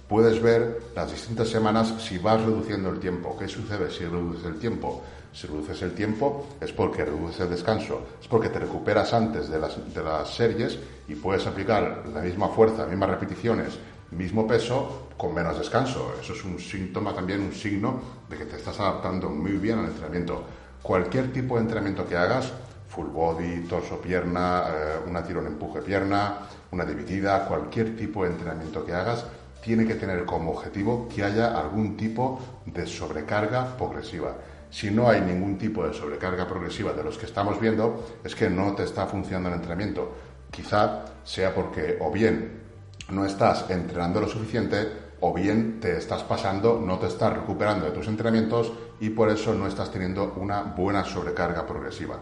puedes 0.08 0.42
ver 0.42 0.82
las 0.96 1.12
distintas 1.12 1.48
semanas 1.48 1.94
si 2.00 2.18
vas 2.18 2.42
reduciendo 2.42 2.90
el 2.90 3.00
tiempo. 3.00 3.38
¿Qué 3.38 3.48
sucede 3.48 3.90
si 3.90 4.06
reduces 4.06 4.46
el 4.46 4.60
tiempo? 4.60 5.04
Si 5.34 5.48
reduces 5.48 5.82
el 5.82 5.94
tiempo 5.94 6.48
es 6.60 6.74
porque 6.74 7.06
reduces 7.06 7.40
el 7.40 7.50
descanso, 7.50 8.02
es 8.22 8.28
porque 8.28 8.50
te 8.50 8.60
recuperas 8.60 9.14
antes 9.14 9.50
de 9.50 9.60
las, 9.60 10.30
series 10.30 10.78
y 11.08 11.16
puedes 11.16 11.48
aplicar 11.48 12.04
la 12.14 12.22
misma 12.22 12.50
fuerza, 12.50 12.86
mismas 12.86 13.10
repeticiones, 13.12 13.80
mismo 14.12 14.46
peso 14.46 15.08
con 15.18 15.34
menos 15.34 15.58
descanso. 15.58 16.14
Eso 16.22 16.34
es 16.34 16.44
un 16.44 16.60
síntoma 16.60 17.14
también, 17.14 17.42
un 17.42 17.54
signo 17.54 18.02
de 18.30 18.38
que 18.38 18.46
te 18.46 18.58
estás 18.58 18.80
adaptando 18.80 19.30
muy 19.30 19.54
bien 19.54 19.80
al 19.80 19.86
entrenamiento. 19.86 20.44
Cualquier 20.82 21.32
tipo 21.32 21.56
de 21.56 21.62
entrenamiento 21.62 22.08
que 22.08 22.18
hagas, 22.18 22.52
full 22.90 23.08
body, 23.08 23.62
torso, 23.70 24.02
pierna, 24.02 24.66
eh, 24.68 25.00
una 25.08 25.24
tirón 25.24 25.48
empuje 25.48 25.82
pierna, 25.82 26.40
una 26.72 26.84
dividida, 26.84 27.46
cualquier 27.46 27.96
tipo 27.96 28.24
de 28.24 28.32
entrenamiento 28.32 28.86
que 28.86 28.94
hagas, 28.94 29.26
tiene 29.62 29.86
que 29.86 29.96
tener 29.96 30.26
como 30.26 30.52
objetivo 30.52 31.08
que 31.08 31.24
haya 31.24 31.58
algún 31.58 31.96
tipo 31.96 32.40
de 32.66 32.86
sobrecarga 32.86 33.78
progresiva. 33.78 34.36
Si 34.72 34.90
no 34.90 35.10
hay 35.10 35.22
ningún 35.22 35.58
tipo 35.58 35.86
de 35.86 35.94
sobrecarga 35.94 36.48
progresiva 36.48 36.94
de 36.94 37.04
los 37.04 37.18
que 37.18 37.28
estamos 37.28 37.60
viendo, 37.60 38.04
es 38.24 38.34
que 38.34 38.50
no 38.50 38.74
te 38.74 38.84
está 38.84 39.06
funcionando 39.06 39.50
el 39.50 39.56
entrenamiento. 39.56 40.16
Quizá 40.50 41.06
sea 41.24 41.54
porque 41.54 41.98
o 42.00 42.10
bien 42.10 42.62
no 43.10 43.26
estás 43.26 43.70
entrenando 43.70 44.22
lo 44.22 44.28
suficiente 44.28 45.12
o 45.20 45.34
bien 45.34 45.80
te 45.80 45.98
estás 45.98 46.24
pasando, 46.24 46.82
no 46.84 46.98
te 46.98 47.08
estás 47.08 47.34
recuperando 47.34 47.86
de 47.86 47.92
tus 47.92 48.08
entrenamientos 48.08 48.72
y 49.00 49.10
por 49.10 49.30
eso 49.30 49.54
no 49.54 49.68
estás 49.68 49.92
teniendo 49.92 50.34
una 50.38 50.64
buena 50.64 51.04
sobrecarga 51.04 51.68
progresiva. 51.68 52.18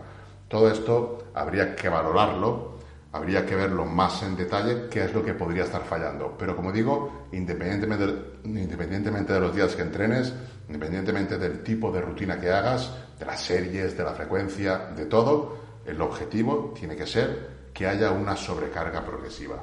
Todo 0.47 0.69
esto 0.69 1.29
habría 1.33 1.75
que 1.75 1.87
valorarlo 1.87 2.79
habría 3.11 3.45
que 3.45 3.55
verlo 3.55 3.85
más 3.85 4.21
en 4.23 4.35
detalle 4.35 4.87
qué 4.89 5.05
es 5.05 5.13
lo 5.13 5.23
que 5.23 5.33
podría 5.33 5.63
estar 5.63 5.83
fallando. 5.83 6.35
Pero 6.37 6.55
como 6.55 6.71
digo, 6.71 7.27
independientemente 7.31 8.05
de, 8.05 8.59
independientemente 8.61 9.33
de 9.33 9.39
los 9.39 9.55
días 9.55 9.75
que 9.75 9.81
entrenes, 9.81 10.33
independientemente 10.69 11.37
del 11.37 11.63
tipo 11.63 11.91
de 11.91 11.99
rutina 11.99 12.39
que 12.39 12.51
hagas, 12.51 12.93
de 13.17 13.25
las 13.25 13.41
series, 13.41 13.97
de 13.97 14.03
la 14.03 14.13
frecuencia, 14.13 14.77
de 14.95 15.07
todo, 15.07 15.57
el 15.85 15.99
objetivo 16.01 16.73
tiene 16.77 16.95
que 16.95 17.07
ser 17.07 17.49
que 17.73 17.87
haya 17.87 18.11
una 18.11 18.37
sobrecarga 18.37 19.03
progresiva. 19.03 19.57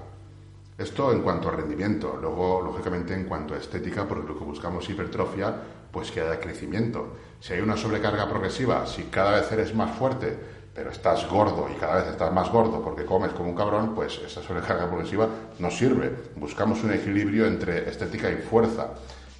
Esto 0.77 1.13
en 1.13 1.23
cuanto 1.23 1.49
a 1.49 1.53
rendimiento, 1.53 2.19
luego 2.21 2.61
lógicamente 2.61 3.15
en 3.15 3.25
cuanto 3.25 3.55
a 3.55 3.59
estética, 3.59 4.05
porque 4.05 4.29
lo 4.29 4.39
que 4.39 4.45
buscamos 4.45 4.89
hipertrofia, 4.91 5.55
pues 5.91 6.11
que 6.11 6.21
haya 6.21 6.41
crecimiento. 6.41 7.17
Si 7.41 7.55
hay 7.55 7.61
una 7.61 7.77
sobrecarga 7.77 8.29
progresiva, 8.29 8.85
si 8.87 9.05
cada 9.05 9.41
vez 9.41 9.51
eres 9.53 9.75
más 9.75 9.97
fuerte, 9.97 10.37
pero 10.75 10.91
estás 10.91 11.27
gordo 11.31 11.69
y 11.75 11.79
cada 11.79 11.97
vez 11.97 12.09
estás 12.09 12.31
más 12.33 12.51
gordo 12.51 12.83
porque 12.83 13.07
comes 13.07 13.33
como 13.33 13.49
un 13.49 13.55
cabrón, 13.57 13.95
pues 13.95 14.19
esa 14.19 14.43
sobrecarga 14.43 14.87
progresiva 14.87 15.27
no 15.59 15.71
sirve. 15.71 16.13
Buscamos 16.37 16.83
un 16.85 16.93
equilibrio 16.93 17.47
entre 17.47 17.89
estética 17.89 18.29
y 18.31 18.37
fuerza, 18.37 18.89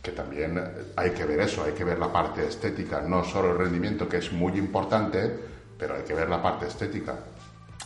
que 0.07 0.13
también 0.13 0.63
hay 0.95 1.11
que 1.11 1.25
ver 1.25 1.41
eso, 1.41 1.65
hay 1.65 1.73
que 1.73 1.83
ver 1.83 1.99
la 1.99 2.13
parte 2.13 2.47
estética, 2.47 3.01
no 3.01 3.25
solo 3.25 3.51
el 3.51 3.59
rendimiento, 3.59 4.09
que 4.09 4.19
es 4.19 4.33
muy 4.33 4.53
importante, 4.57 5.37
pero 5.77 5.97
hay 5.97 6.03
que 6.03 6.15
ver 6.15 6.29
la 6.29 6.41
parte 6.41 6.69
estética. 6.69 7.17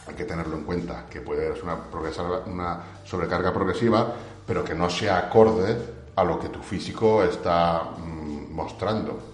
Hay 0.06 0.14
que 0.14 0.26
tenerlo 0.26 0.58
en 0.58 0.64
cuenta, 0.64 1.06
que 1.08 1.22
puede 1.22 1.54
ser 1.54 1.64
una, 1.64 1.78
una 2.44 2.80
sobrecarga 3.06 3.54
progresiva, 3.54 4.12
pero 4.46 4.62
que 4.62 4.74
no 4.74 4.90
sea 4.90 5.16
acorde 5.16 5.74
a 6.14 6.22
lo 6.22 6.38
que 6.38 6.50
tu 6.50 6.62
físico 6.62 7.24
está 7.24 7.84
mm, 7.96 8.52
mostrando. 8.52 9.29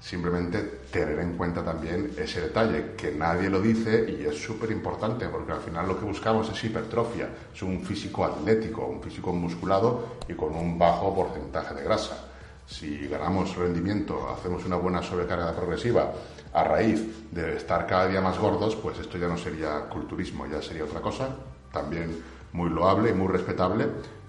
Simplemente 0.00 0.58
tener 0.92 1.18
en 1.18 1.36
cuenta 1.36 1.64
también 1.64 2.12
ese 2.16 2.40
detalle, 2.40 2.94
que 2.96 3.10
nadie 3.12 3.50
lo 3.50 3.60
dice 3.60 4.06
y 4.08 4.24
es 4.24 4.40
súper 4.40 4.70
importante, 4.70 5.28
porque 5.28 5.52
al 5.52 5.60
final 5.60 5.88
lo 5.88 5.98
que 5.98 6.04
buscamos 6.04 6.48
es 6.50 6.64
hipertrofia, 6.64 7.28
es 7.52 7.62
un 7.62 7.82
físico 7.82 8.24
atlético, 8.24 8.86
un 8.86 9.02
físico 9.02 9.32
musculado 9.32 10.18
y 10.28 10.34
con 10.34 10.54
un 10.54 10.78
bajo 10.78 11.14
porcentaje 11.14 11.74
de 11.74 11.82
grasa. 11.82 12.26
Si 12.66 13.08
ganamos 13.08 13.56
rendimiento, 13.56 14.28
hacemos 14.28 14.64
una 14.66 14.76
buena 14.76 15.02
sobrecarga 15.02 15.56
progresiva 15.56 16.12
a 16.52 16.64
raíz 16.64 17.02
de 17.32 17.56
estar 17.56 17.86
cada 17.86 18.06
día 18.06 18.20
más 18.20 18.38
gordos, 18.38 18.76
pues 18.76 18.98
esto 18.98 19.18
ya 19.18 19.26
no 19.26 19.36
sería 19.36 19.88
culturismo, 19.88 20.46
ya 20.46 20.62
sería 20.62 20.84
otra 20.84 21.00
cosa, 21.00 21.28
también 21.72 22.22
muy 22.52 22.70
loable 22.70 23.10
y 23.10 23.14
muy 23.14 23.28
respetable, 23.28 23.86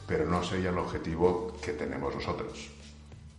pero 0.08 0.26
no 0.26 0.44
sería 0.44 0.72
el 0.72 0.78
objetivo 0.78 1.54
que 1.62 1.74
tenemos 1.74 2.16
nosotros. 2.16 2.79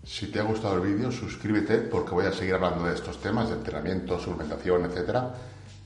Si 0.02 0.28
te 0.28 0.40
ha 0.40 0.44
gustado 0.44 0.76
el 0.76 0.94
vídeo, 0.94 1.12
suscríbete 1.12 1.78
porque 1.78 2.12
voy 2.12 2.26
a 2.26 2.32
seguir 2.32 2.54
hablando 2.54 2.84
de 2.84 2.94
estos 2.94 3.20
temas, 3.20 3.48
de 3.48 3.56
entrenamiento, 3.56 4.18
suplementación, 4.18 4.86
etc. 4.86 5.18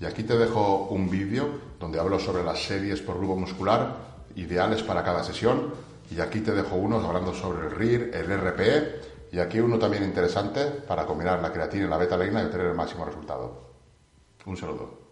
Y 0.00 0.04
aquí 0.04 0.22
te 0.22 0.36
dejo 0.36 0.88
un 0.90 1.10
vídeo 1.10 1.48
donde 1.80 1.98
hablo 1.98 2.18
sobre 2.18 2.44
las 2.44 2.62
series 2.62 3.00
por 3.00 3.18
grupo 3.18 3.36
muscular 3.36 3.96
ideales 4.36 4.82
para 4.82 5.02
cada 5.02 5.24
sesión. 5.24 5.74
Y 6.10 6.20
aquí 6.20 6.40
te 6.40 6.52
dejo 6.52 6.76
unos 6.76 7.04
hablando 7.04 7.34
sobre 7.34 7.66
el 7.66 7.72
RIR, 7.72 8.10
el 8.14 8.40
RPE 8.40 9.14
y 9.32 9.40
aquí 9.40 9.58
uno 9.58 9.78
también 9.78 10.04
interesante 10.04 10.64
para 10.86 11.04
combinar 11.06 11.42
la 11.42 11.52
creatina 11.52 11.86
y 11.86 11.88
la 11.88 11.96
beta-alanina 11.96 12.42
y 12.42 12.46
obtener 12.46 12.68
el 12.68 12.74
máximo 12.74 13.04
resultado. 13.04 13.72
Un 14.46 14.56
saludo. 14.56 15.03